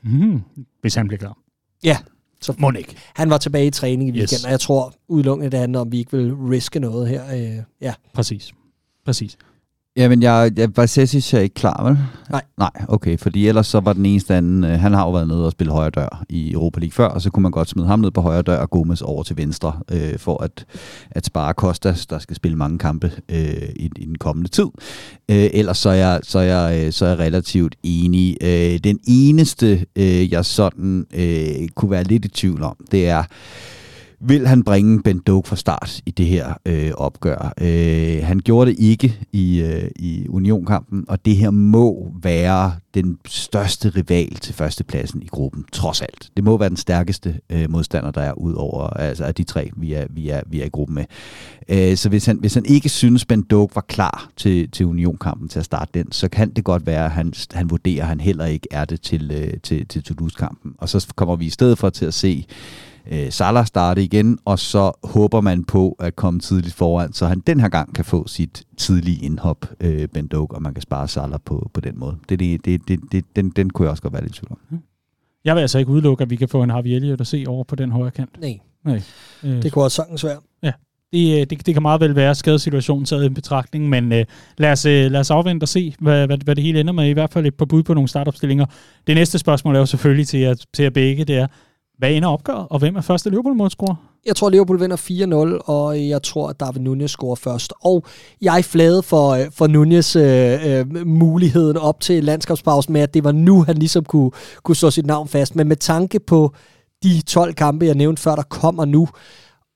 [0.03, 0.41] Mm,
[0.81, 1.37] hvis han bliver klar.
[1.83, 1.97] Ja.
[2.41, 2.95] Så må ikke.
[3.15, 4.45] Han var tilbage i træning i weekenden, yes.
[4.45, 7.35] og jeg tror udelukkende det handler om, vi ikke vil riske noget her.
[7.35, 7.93] Øh, ja.
[8.13, 8.53] Præcis.
[9.05, 9.37] Præcis.
[9.97, 11.97] Jamen, jeg, jeg Vassesic er ikke klar, vel?
[12.29, 12.41] Nej.
[12.57, 15.45] Nej, okay, fordi ellers så var den eneste anden, øh, han har jo været nede
[15.45, 17.99] og spille højre dør i Europa League før, og så kunne man godt smide ham
[17.99, 20.65] ned på højre dør og Gomes over til venstre, øh, for at,
[21.11, 24.67] at spare Kostas, der skal spille mange kampe øh, i, i den kommende tid.
[25.31, 28.37] Øh, ellers så er, jeg, så, er jeg, øh, så er jeg relativt enig.
[28.41, 33.23] Øh, den eneste, øh, jeg sådan øh, kunne være lidt i tvivl om, det er,
[34.19, 37.53] vil han bringe Ben Doak fra start i det her øh, opgør.
[37.61, 43.17] Øh, han gjorde det ikke i, øh, i Unionkampen, og det her må være den
[43.27, 46.29] største rival til førstepladsen i gruppen, trods alt.
[46.37, 49.69] Det må være den stærkeste øh, modstander, der er ud over altså af de tre,
[49.77, 51.05] vi er, vi er, vi er i gruppen med.
[51.69, 55.49] Øh, så hvis han, hvis han ikke synes, Ben Doak var klar til, til Unionkampen
[55.49, 58.19] til at starte den, så kan det godt være, at han, han vurderer, at han
[58.19, 60.75] heller ikke er det til, øh, til, til Toulouse-kampen.
[60.77, 62.45] Og så kommer vi i stedet for til at se
[63.11, 67.39] øh, Salah starte igen, og så håber man på at komme tidligt foran, så han
[67.39, 71.07] den her gang kan få sit tidlige indhop, øh, Ben Doak, og man kan spare
[71.07, 72.17] Salah på, på den måde.
[72.29, 74.57] Det, det, det, det, det, den, den kunne jeg også godt være lidt tvivl om.
[74.69, 74.79] Mm.
[75.45, 77.63] Jeg vil altså ikke udelukke, at vi kan få en Harvey Elliott at se over
[77.63, 78.41] på den højre kant.
[78.41, 78.59] Nej.
[78.85, 79.01] Nej.
[79.43, 80.37] Øh, det kunne også sagtens være.
[80.63, 80.71] Ja.
[81.13, 84.25] Det, øh, det, det kan meget vel være skadesituationen taget i betragtning, men øh,
[84.57, 87.07] lad, os, øh, lad os afvente og se, hvad, hvad, hvad det hele ender med.
[87.07, 88.65] I hvert fald et par bud på nogle startopstillinger.
[89.07, 91.47] Det næste spørgsmål er jo selvfølgelig til jer, til jer begge, det er,
[91.97, 93.95] hvad ender opgøret, og hvem er første Liverpool-målscorer?
[94.25, 97.73] Jeg tror, Liverpool vinder 4-0, og jeg tror, at David Nunez scorer først.
[97.81, 98.03] Og
[98.41, 103.13] jeg er flade for, øh, for Nunez øh, øh, muligheden op til landskabspausen med, at
[103.13, 104.31] det var nu, han ligesom kunne,
[104.63, 105.55] kunne slå sit navn fast.
[105.55, 106.53] Men med tanke på
[107.03, 109.07] de 12 kampe, jeg nævnte før, der kommer nu,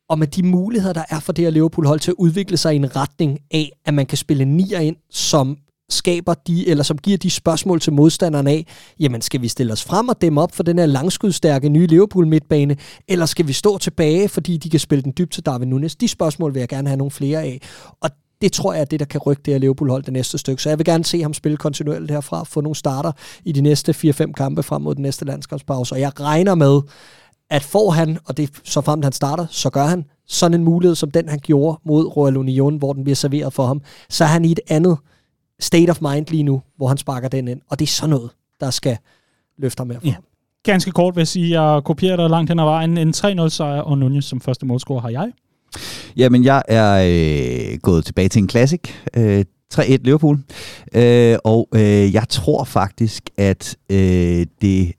[0.09, 2.76] og med de muligheder, der er for det her Liverpool-hold til at udvikle sig i
[2.76, 5.57] en retning af, at man kan spille nier ind, som
[5.90, 8.66] skaber de, eller som giver de spørgsmål til modstanderne af,
[9.00, 12.28] jamen skal vi stille os frem og dem op for den her langskudstærke nye Liverpool
[12.28, 12.78] midtbane,
[13.08, 15.96] eller skal vi stå tilbage, fordi de kan spille den dybt til Darwin Nunes?
[15.96, 17.62] De spørgsmål vil jeg gerne have nogle flere af.
[18.02, 18.10] Og
[18.42, 20.62] det tror jeg er det, der kan rykke det her Liverpool-hold det næste stykke.
[20.62, 23.12] Så jeg vil gerne se ham spille kontinuerligt herfra, få nogle starter
[23.46, 25.96] i de næste 4-5 kampe frem mod den næste landskampspause.
[25.96, 26.82] Og jeg regner med,
[27.50, 30.96] at får han, og det så frem han starter, så gør han sådan en mulighed,
[30.96, 34.28] som den han gjorde mod Royal Union, hvor den bliver serveret for ham, så er
[34.28, 34.98] han i et andet
[35.60, 37.62] state of mind lige nu, hvor han sparker den ind.
[37.70, 38.30] Og det er sådan noget,
[38.60, 38.97] der skal
[39.57, 40.07] løfte ham herfra.
[40.07, 40.16] Ja.
[40.64, 42.97] Ganske kort vil jeg sige, at jeg kopierer dig langt hen ad vejen.
[42.97, 45.32] En 3-0 sejr, og Nunez som første målscorer har jeg.
[46.18, 48.82] Jamen, jeg er øh, gået tilbage til en classic.
[49.18, 50.39] Øh, 3-1 Liverpool.
[50.95, 54.93] Øh, og øh, jeg tror faktisk, at øh, det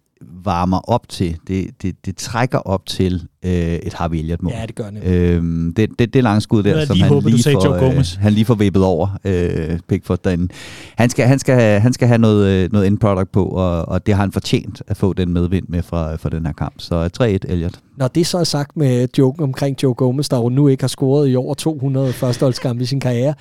[0.44, 4.52] varmer op til, det, det, det trækker op til øh, et Harvey Elliott-mål.
[4.52, 5.04] Ja, det gør det.
[5.04, 8.32] Øhm, det, det, det lange skud der, som lige han, håber, lige får, øh, han
[8.32, 10.48] lige får vippet over øh, Pickford derinde.
[10.96, 13.88] Han skal, han skal, have, han skal have noget, øh, noget end product på, og,
[13.88, 16.74] og det har han fortjent at få den medvind med fra, fra den her kamp.
[16.78, 17.80] Så 3-1 Elliott.
[17.96, 20.88] Når det så er sagt med joken omkring Joe Gomez, der jo nu ikke har
[20.88, 23.34] scoret i over 200 førsteholdskampe i sin karriere,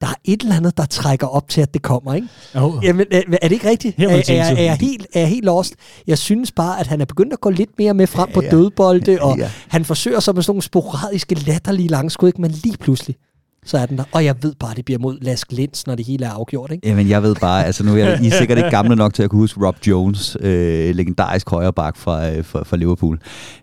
[0.00, 2.28] der er et eller andet, der trækker op til, at det kommer, ikke?
[2.54, 2.84] Oh.
[2.84, 3.98] Jamen, er, er det ikke rigtigt?
[3.98, 5.74] Er, er, er, er, jeg helt, er jeg helt lost?
[6.06, 8.40] Jeg synes bare, at han er begyndt at gå lidt mere med frem ja, på
[8.40, 9.50] dødbolde, ja, og ja.
[9.68, 12.40] han forsøger så med sådan nogle sporadiske, latterlige langskud, ikke?
[12.40, 13.16] men lige pludselig,
[13.66, 14.04] så er den der.
[14.12, 16.72] Og jeg ved bare, det bliver mod Lask Lins, når det hele er afgjort.
[16.72, 16.88] Ikke?
[16.88, 19.22] Jamen, jeg ved bare, altså nu er jeg, I er sikkert ikke gamle nok til
[19.22, 23.20] at kunne huske Rob Jones, øh, legendarisk højreback fra, øh, fra, fra Liverpool.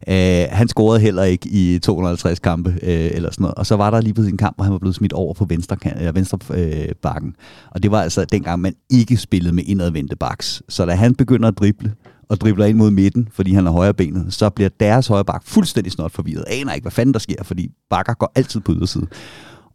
[0.07, 3.55] Øh, han scorede heller ikke i 250 kampe øh, eller sådan noget.
[3.55, 5.45] Og så var der lige på sin kamp, hvor han var blevet smidt over på
[5.45, 7.35] venstre, eller venstre øh, bakken.
[7.71, 10.61] Og det var altså dengang, man ikke spillede med indadvendte backs.
[10.69, 11.93] Så da han begynder at drible,
[12.29, 15.43] og dribler ind mod midten, fordi han har højre benet, så bliver deres højre bak
[15.45, 16.43] fuldstændig snot forvirret.
[16.47, 19.07] Aner ikke, hvad fanden der sker, fordi bakker går altid på ydersiden.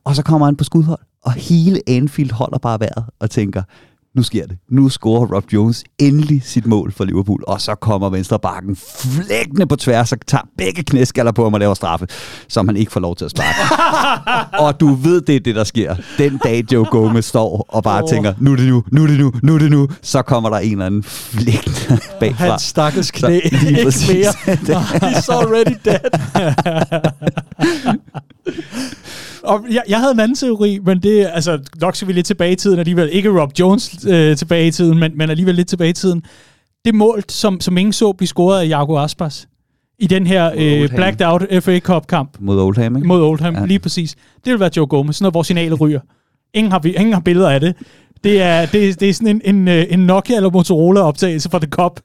[0.08, 3.62] Og så kommer han på skudhold, og hele Anfield holder bare vejret og tænker,
[4.14, 4.58] nu sker det.
[4.70, 9.66] Nu scorer Rob Jones endelig sit mål for Liverpool, og så kommer venstre bakken flækkende
[9.66, 12.06] på tværs og tager begge knæskaller på ham og laver straffe,
[12.48, 13.58] som han ikke får lov til at sparke.
[14.64, 15.96] og du ved, det er det, der sker.
[16.18, 18.08] Den dag Joe Gomez står og bare oh.
[18.08, 20.50] tænker, nu er det nu, nu er det nu, nu er det nu, så kommer
[20.50, 22.44] der en eller anden flækkende bagfra.
[22.44, 24.32] Han stakkels knæ, så, lige ikke mere.
[25.12, 26.00] He's already dead.
[29.42, 32.52] Og jeg, jeg havde en anden teori, men det altså nok skal vi lidt tilbage
[32.52, 33.08] i tiden alligevel.
[33.12, 36.22] Ikke Rob Jones øh, tilbage i tiden, men, men alligevel lidt tilbage i tiden.
[36.84, 39.48] Det mål, som, som ingen så blive scoret af Jago Aspas
[39.98, 42.36] i den her øh, blacked out FA Cup kamp.
[42.40, 43.08] Mod Oldham, ikke?
[43.08, 43.66] Mod Oldham, ja.
[43.66, 44.16] lige præcis.
[44.44, 46.00] Det vil være Joe Gomez, sådan noget, hvor signalet ryger.
[46.54, 47.74] Ingen har, ingen har billeder af det.
[48.24, 51.58] Det er, det, det er sådan en, en, øh, en Nokia eller Motorola optagelse fra
[51.58, 52.00] The Cup,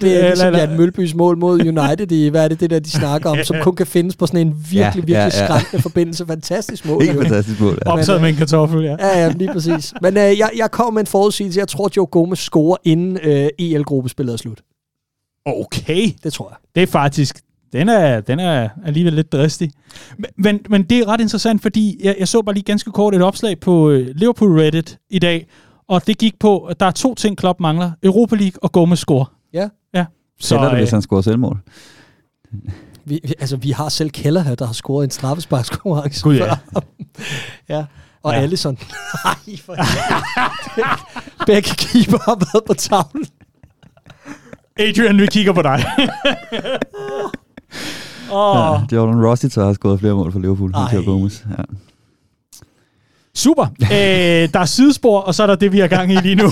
[0.00, 2.90] det er ligesom Jan Mølbys mål mod United i, hvad er det, det der, de
[2.90, 5.30] snakker om, som kun kan findes på sådan en virkelig, ja, virkelig ja, ja.
[5.30, 6.26] skræmmende forbindelse.
[6.26, 7.02] Fantastisk mål.
[7.02, 7.92] Ikke fantastisk mål, ja.
[7.92, 8.96] Optaget med en kartoffel, ja.
[9.00, 9.94] Ja, ja, lige præcis.
[10.02, 11.60] Men øh, jeg, jeg kommer med en forudsigelse.
[11.60, 14.60] Jeg tror, Joe Gomez scorer, inden øh, EL-gruppespillet er slut.
[15.46, 16.10] Okay.
[16.24, 16.56] Det tror jeg.
[16.74, 17.40] Det er faktisk,
[17.72, 19.70] den er, den er alligevel lidt dristig.
[20.18, 23.14] Men, men, men det er ret interessant, fordi jeg, jeg så bare lige ganske kort
[23.14, 25.46] et opslag på øh, Liverpool Reddit i dag,
[25.88, 27.90] og det gik på, at der er to ting, Klopp mangler.
[28.02, 29.26] Europa League og Gomez score.
[30.40, 31.58] Så, Sælger det, hvis han scorer selvmål?
[33.04, 36.22] Vi, vi, altså, vi har selv Keller her, der har scoret en straffesparkskonkurrence.
[36.22, 36.56] Gud ja.
[37.76, 37.84] ja.
[38.22, 38.40] Og ja.
[38.40, 38.78] Allison.
[39.24, 39.76] Nej, for
[41.46, 43.26] Begge keeper har været på tavlen.
[44.78, 45.84] Adrian, vi kigger på dig.
[48.30, 48.56] oh.
[48.56, 50.72] ja, Jordan Rossi har scoret flere mål for Liverpool.
[50.74, 51.02] Ej.
[51.04, 51.44] Gomez.
[51.58, 51.62] Ja.
[53.38, 53.66] Super.
[53.92, 56.44] Æ, der er sidespor, og så er der det, vi har gang i lige nu.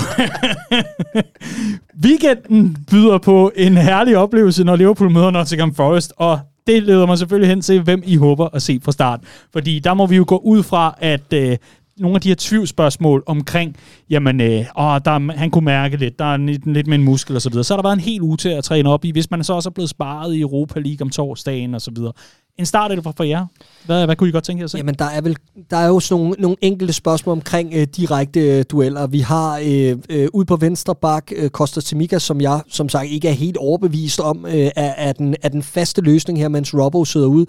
[2.04, 7.18] Weekenden byder på en herlig oplevelse, når Liverpool møder Nottingham Forest, og det leder mig
[7.18, 9.20] selvfølgelig hen til, hvem I håber at se fra start.
[9.52, 11.56] Fordi der må vi jo gå ud fra, at øh,
[11.98, 13.76] nogle af de her tvivlsspørgsmål omkring,
[14.10, 17.36] jamen, øh, åh, der, han kunne mærke lidt, der er lidt, lidt med en muskel
[17.36, 17.64] og så videre.
[17.64, 19.52] Så har der været en hel uge til at træne op i, hvis man så
[19.52, 22.12] også er blevet sparet i Europa League om torsdagen og så videre.
[22.58, 23.46] En start eller for jer.
[23.86, 24.78] Hvad, hvad kunne I godt tænke jer at se?
[24.78, 25.36] Jamen, der er, vel,
[25.70, 29.06] der er jo sådan nogle, nogle enkelte spørgsmål omkring øh, direkte øh, dueller.
[29.06, 33.06] Vi har øh, øh, ude på venstre bak øh, Costa Timica, som jeg som sagt
[33.10, 36.74] ikke er helt overbevist om, øh, er, er, den, er den faste løsning her, mens
[36.74, 37.46] Robbo sidder ud.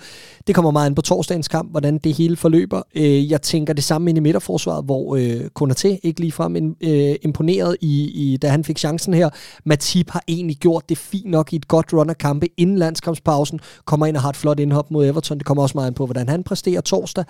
[0.47, 2.81] Det kommer meget an på torsdagens kamp, hvordan det hele forløber.
[2.95, 7.77] Øh, jeg tænker det samme ind i midterforsvaret, hvor øh, Konaté ikke ligefrem øh, imponeret,
[7.81, 9.29] i, i, da han fik chancen her.
[9.65, 13.59] Matip har egentlig gjort det fint nok i et godt run af kampe inden landskampspausen,
[13.85, 15.37] kommer ind og har et flot indhop mod Everton.
[15.37, 17.25] Det kommer også meget ind på, hvordan han præsterer torsdag.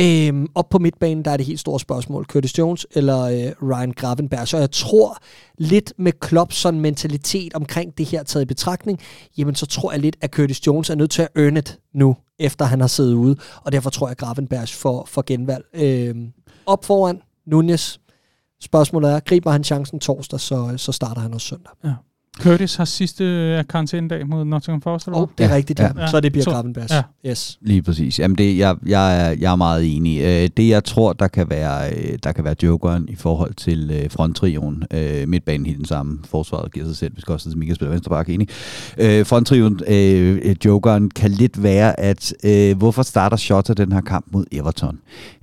[0.00, 2.24] Øhm, op på midtbanen, der er det helt store spørgsmål.
[2.24, 4.48] Curtis Jones eller øh, Ryan Gravenberg.
[4.48, 5.18] Så jeg tror
[5.58, 9.00] lidt med Klopps sådan mentalitet omkring det her taget i betragtning,
[9.38, 12.16] jamen så tror jeg lidt, at Curtis Jones er nødt til at earn it nu,
[12.38, 13.36] efter han har siddet ude.
[13.62, 15.64] Og derfor tror jeg, at Gravenberg får, får genvalg.
[15.74, 16.32] Øhm,
[16.66, 17.98] op foran Nunez.
[18.60, 21.72] Spørgsmålet er, griber han chancen torsdag, så, så starter han også søndag.
[21.84, 21.94] Ja.
[22.40, 23.24] Curtis har sidste
[23.58, 25.54] uh, karantænedag mod Nottingham Forest, eller oh, det er ja.
[25.54, 25.90] rigtigt, ja.
[25.96, 26.06] ja.
[26.06, 26.92] Så det bliver Gravenbergs.
[26.92, 27.02] Ja.
[27.30, 27.58] Yes.
[27.60, 28.18] Lige præcis.
[28.18, 30.20] Jamen, det, jeg, jeg, er, jeg er meget enig.
[30.20, 34.02] Uh, det, jeg tror, der kan være, uh, der kan være jokeren i forhold til
[34.04, 34.84] uh, fronttrioen.
[35.26, 36.18] Midtbanen helt den samme.
[36.24, 37.16] Forsvaret giver sig selv.
[37.16, 38.48] Vi skal også til Mika spiller venstreback, enig.
[38.98, 39.80] Uh, fronttrioen,
[40.64, 42.32] jokeren, kan lidt være, at
[42.76, 44.98] hvorfor starter Shota den her kamp mod Everton?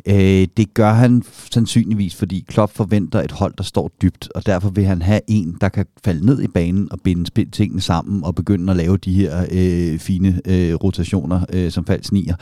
[0.06, 4.70] Øh, det gør han sandsynligvis, fordi Klopp forventer et hold, der står dybt, og derfor
[4.70, 8.36] vil han have en, der kan falde ned i banen og binde tingene sammen og
[8.36, 12.36] begynde at lave de her øh, fine øh, rotationer øh, som falsk nier.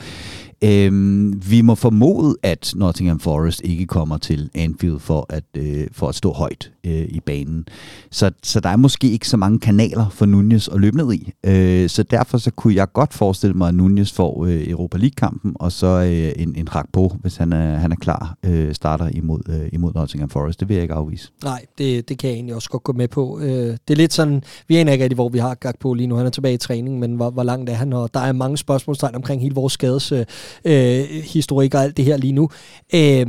[0.64, 6.08] Øhm, vi må formode, at Nottingham Forest ikke kommer til Anfield for at, øh, for
[6.08, 7.64] at stå højt øh, i banen.
[8.10, 11.32] Så, så der er måske ikke så mange kanaler for Nunez at løbe ned i.
[11.46, 15.52] Øh, så derfor så kunne jeg godt forestille mig, at Nunez får øh, Europa League-kampen,
[15.54, 19.08] og så øh, en, en rak på, hvis han er, han er klar, øh, starter
[19.08, 20.60] imod, øh, imod Nottingham Forest.
[20.60, 21.30] Det vil jeg ikke afvise.
[21.44, 23.38] Nej, det, det kan jeg egentlig også godt gå med på.
[23.40, 26.16] Øh, det er lidt sådan, vi aner ikke rigtig, hvor vi har Gakpo lige nu.
[26.16, 27.92] Han er tilbage i træning, men hvor, hvor langt er han?
[27.92, 30.24] Og der er mange spørgsmålstegn omkring hele vores skades øh,
[30.64, 32.48] øh, historik og alt det her lige nu.
[32.94, 33.26] Øh,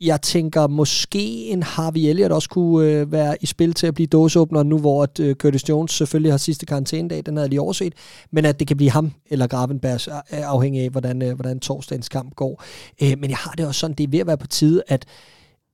[0.00, 4.06] jeg tænker, måske en Harvey Elliott også kunne øh, være i spil til at blive
[4.06, 7.60] dåseåbner nu, hvor at, øh, Curtis Jones selvfølgelig har sidste karantænedag, den havde jeg lige
[7.60, 7.94] overset,
[8.32, 12.08] men at det kan blive ham eller Gravenbergs, øh, afhængig af, hvordan, øh, hvordan torsdagens
[12.08, 12.64] kamp går.
[13.02, 15.04] Øh, men jeg har det også sådan, det er ved at være på tide, at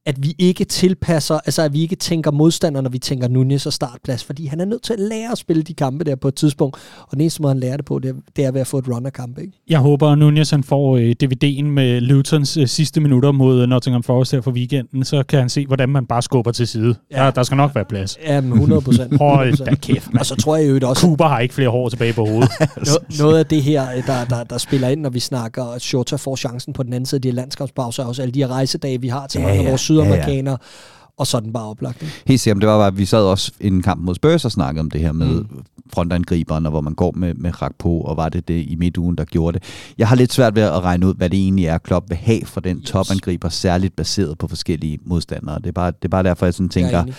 [0.07, 3.73] at vi ikke tilpasser, altså at vi ikke tænker modstander, når vi tænker Nunez og
[3.73, 6.35] startplads, fordi han er nødt til at lære at spille de kampe der på et
[6.35, 8.67] tidspunkt, og den eneste måde, han lærer det på, det er, det er ved at
[8.67, 9.53] få et runnerkamp, ikke?
[9.69, 14.03] Jeg håber, at Nunez han får øh, DVD'en med Lutons øh, sidste minutter mod Nottingham
[14.03, 16.95] Forest her for weekenden, så kan han se, hvordan man bare skubber til side.
[17.11, 17.25] Ja.
[17.25, 18.19] Der, der skal nok være plads.
[18.27, 19.19] Ja, 100 procent.
[19.19, 20.21] Hold da kæft, man.
[20.21, 21.03] Og så tror jeg jo også...
[21.07, 22.51] Cooper har ikke flere hår tilbage på hovedet.
[22.77, 26.17] no, noget af det her, der, der, der spiller ind, når vi snakker, at Shota
[26.17, 29.09] får chancen på den anden side af de landskabspauser, også alle de her rejsedage, vi
[29.09, 30.53] har til ja, mange af vores sydamerikanere.
[30.53, 32.03] Ja, ja og så den bare oplagt.
[32.03, 32.15] Ikke?
[32.27, 34.53] Helt sikkert, det var bare, at vi sad også i en kamp mod Spurs og
[34.53, 35.63] snakkede om det her med mm.
[35.93, 39.17] frontangriberen, og hvor man går med, med rak på, og var det det i midtugen,
[39.17, 39.93] der gjorde det.
[39.99, 42.45] Jeg har lidt svært ved at regne ud, hvad det egentlig er, Klopp vil have
[42.45, 42.91] for den yes.
[42.91, 45.59] topangriber, særligt baseret på forskellige modstandere.
[45.59, 47.15] Det er bare, det er bare derfor, jeg sådan tænker, jeg,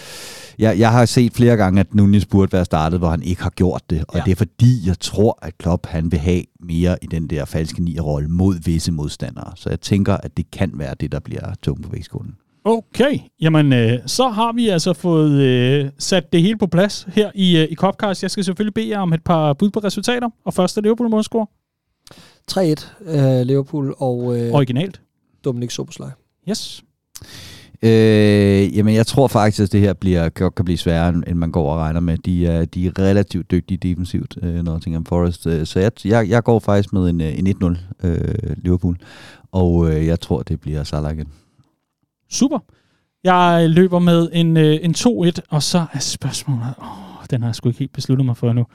[0.60, 3.50] jeg, jeg har set flere gange, at Nunes burde være startet, hvor han ikke har
[3.50, 4.22] gjort det, og ja.
[4.26, 7.84] det er fordi, jeg tror, at Klopp han vil have mere i den der falske
[7.84, 9.52] nier-rolle mod visse modstandere.
[9.56, 12.36] Så jeg tænker, at det kan være det, der bliver tung på vægtskolen.
[12.64, 17.32] Okay, jamen øh, så har vi altså fået øh, sat det hele på plads her
[17.36, 18.24] i, øh, i Copcast.
[18.24, 20.30] Jeg skal selvfølgelig bede jer om et par bud på resultater.
[20.46, 21.48] Og første Liverpool målscore.
[22.52, 24.40] 3-1 øh, Liverpool og...
[24.40, 25.02] Øh, Originalt.
[25.46, 26.10] Dominik Soboslej.
[26.50, 26.84] Yes.
[27.84, 31.52] Øh, jamen, jeg tror faktisk, at det her bliver, kan, kan blive sværere, end man
[31.52, 32.18] går og regner med.
[32.18, 35.48] De er, de er relativt dygtige defensivt, øh, Nottingham Forest.
[35.48, 38.98] Øh, så jeg, jeg, jeg går faktisk med en, øh, en 1-0 øh, Liverpool.
[39.52, 41.28] Og øh, jeg tror, det bliver Salah igen.
[42.32, 42.60] Super.
[43.24, 47.56] Jeg løber med en, øh, en 2-1, og så er spørgsmålet, åh, den har jeg
[47.56, 48.66] sgu ikke helt besluttet mig for nu.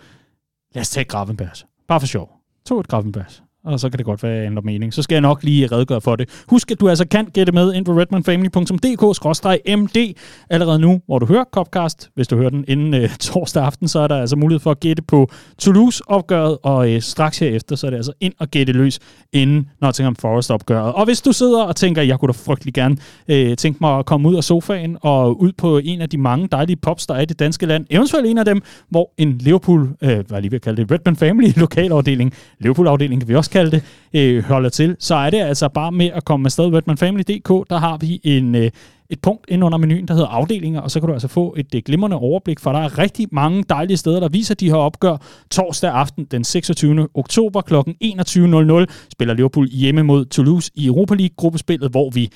[0.74, 1.66] Lad os tage Gravenbergs.
[1.88, 2.30] Bare for sjov.
[2.68, 4.94] 2-1 Gravenbergs og så kan det godt være, at jeg ændrer mening.
[4.94, 6.28] Så skal jeg nok lige redegøre for det.
[6.48, 10.14] Husk, at du altså kan gætte med ind på redmanfamily.dk-md
[10.50, 12.10] allerede nu, hvor du hører Copcast.
[12.14, 14.80] Hvis du hører den inden øh, torsdag aften, så er der altså mulighed for at
[14.80, 18.98] gætte på Toulouse-opgøret, og øh, straks herefter, så er det altså ind og gætte løs
[19.32, 20.92] inden Nottingham Forest-opgøret.
[20.92, 22.96] Og hvis du sidder og tænker, jeg kunne da frygtelig gerne
[23.28, 26.48] øh, tænke mig at komme ud af sofaen og ud på en af de mange
[26.52, 29.88] dejlige pops, der er i det danske land, eventuelt en af dem, hvor en Liverpool,
[30.02, 33.82] øh, hvad lige vil kalde det, Redman Family lokalafdeling, Liverpool-afdeling kan vi også kalde det,
[34.14, 36.64] øh, holder til, så er det altså bare med at komme afsted.
[36.64, 38.70] Redmanfamily.dk, der har vi en, øh,
[39.10, 41.74] et punkt ind under menuen, der hedder afdelinger, og så kan du altså få et,
[41.74, 45.16] øh, glimrende overblik, for der er rigtig mange dejlige steder, der viser de her opgør.
[45.50, 47.08] Torsdag aften den 26.
[47.14, 47.74] oktober kl.
[47.74, 52.30] 21.00 spiller Liverpool hjemme mod Toulouse i Europa League-gruppespillet, hvor vi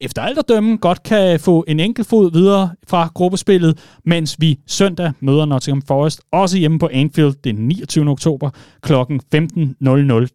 [0.00, 4.58] efter alt at dømme godt kan få en enkelt fod videre fra gruppespillet, mens vi
[4.66, 8.10] søndag møder Nottingham Forest, også hjemme på Anfield den 29.
[8.10, 8.92] oktober kl.
[8.92, 8.98] 15.00.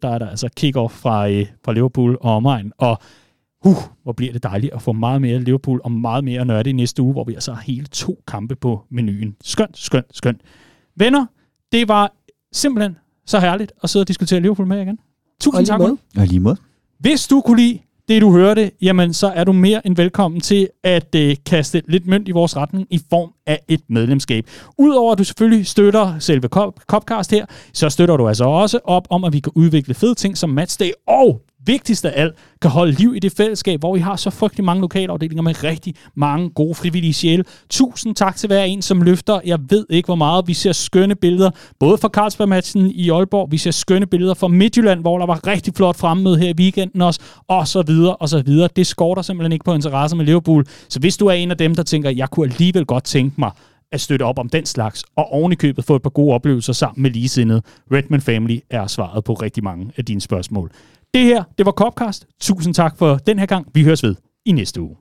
[0.02, 2.98] Der er der altså kick-off fra, øh, fra Liverpool og omegn, og
[3.64, 6.72] uh, hvor bliver det dejligt at få meget mere Liverpool og meget mere nørde i
[6.72, 9.36] næste uge, hvor vi altså har hele to kampe på menuen.
[9.44, 10.40] Skønt, skønt, skønt.
[10.96, 11.26] Venner,
[11.72, 12.12] det var
[12.52, 12.96] simpelthen
[13.26, 14.98] så herligt at sidde og diskutere Liverpool med igen.
[15.40, 15.80] Tusind tak.
[15.80, 16.56] Og lige måde.
[16.98, 17.78] Hvis du kunne lide
[18.14, 22.06] det, du hørte, jamen så er du mere end velkommen til at øh, kaste lidt
[22.06, 24.46] mønt i vores retning i form af et medlemskab.
[24.78, 26.48] Udover at du selvfølgelig støtter selve
[26.86, 30.38] Copcast her, så støtter du altså også op om, at vi kan udvikle fede ting
[30.38, 34.16] som Matchday, og vigtigst af alt, kan holde liv i det fællesskab, hvor vi har
[34.16, 37.44] så frygtelig mange lokalafdelinger med rigtig mange gode frivillige sjæle.
[37.70, 39.40] Tusind tak til hver en, som løfter.
[39.44, 40.48] Jeg ved ikke, hvor meget.
[40.48, 41.50] Vi ser skønne billeder,
[41.80, 45.74] både fra Carlsberg-matchen i Aalborg, vi ser skønne billeder fra Midtjylland, hvor der var rigtig
[45.74, 48.68] flot fremmøde her i weekenden også, og så videre, og så videre.
[48.76, 50.66] Det skorter simpelthen ikke på interesse med Liverpool.
[50.88, 53.50] Så hvis du er en af dem, der tænker, jeg kunne alligevel godt tænke mig
[53.92, 57.02] at støtte op om den slags, og ovenikøbet købet få et par gode oplevelser sammen
[57.02, 57.62] med ligesindede.
[57.92, 60.70] Redman Family er svaret på rigtig mange af dine spørgsmål.
[61.14, 62.26] Det her, det var Copcast.
[62.40, 63.66] Tusind tak for den her gang.
[63.74, 64.96] Vi høres ved i næste uge.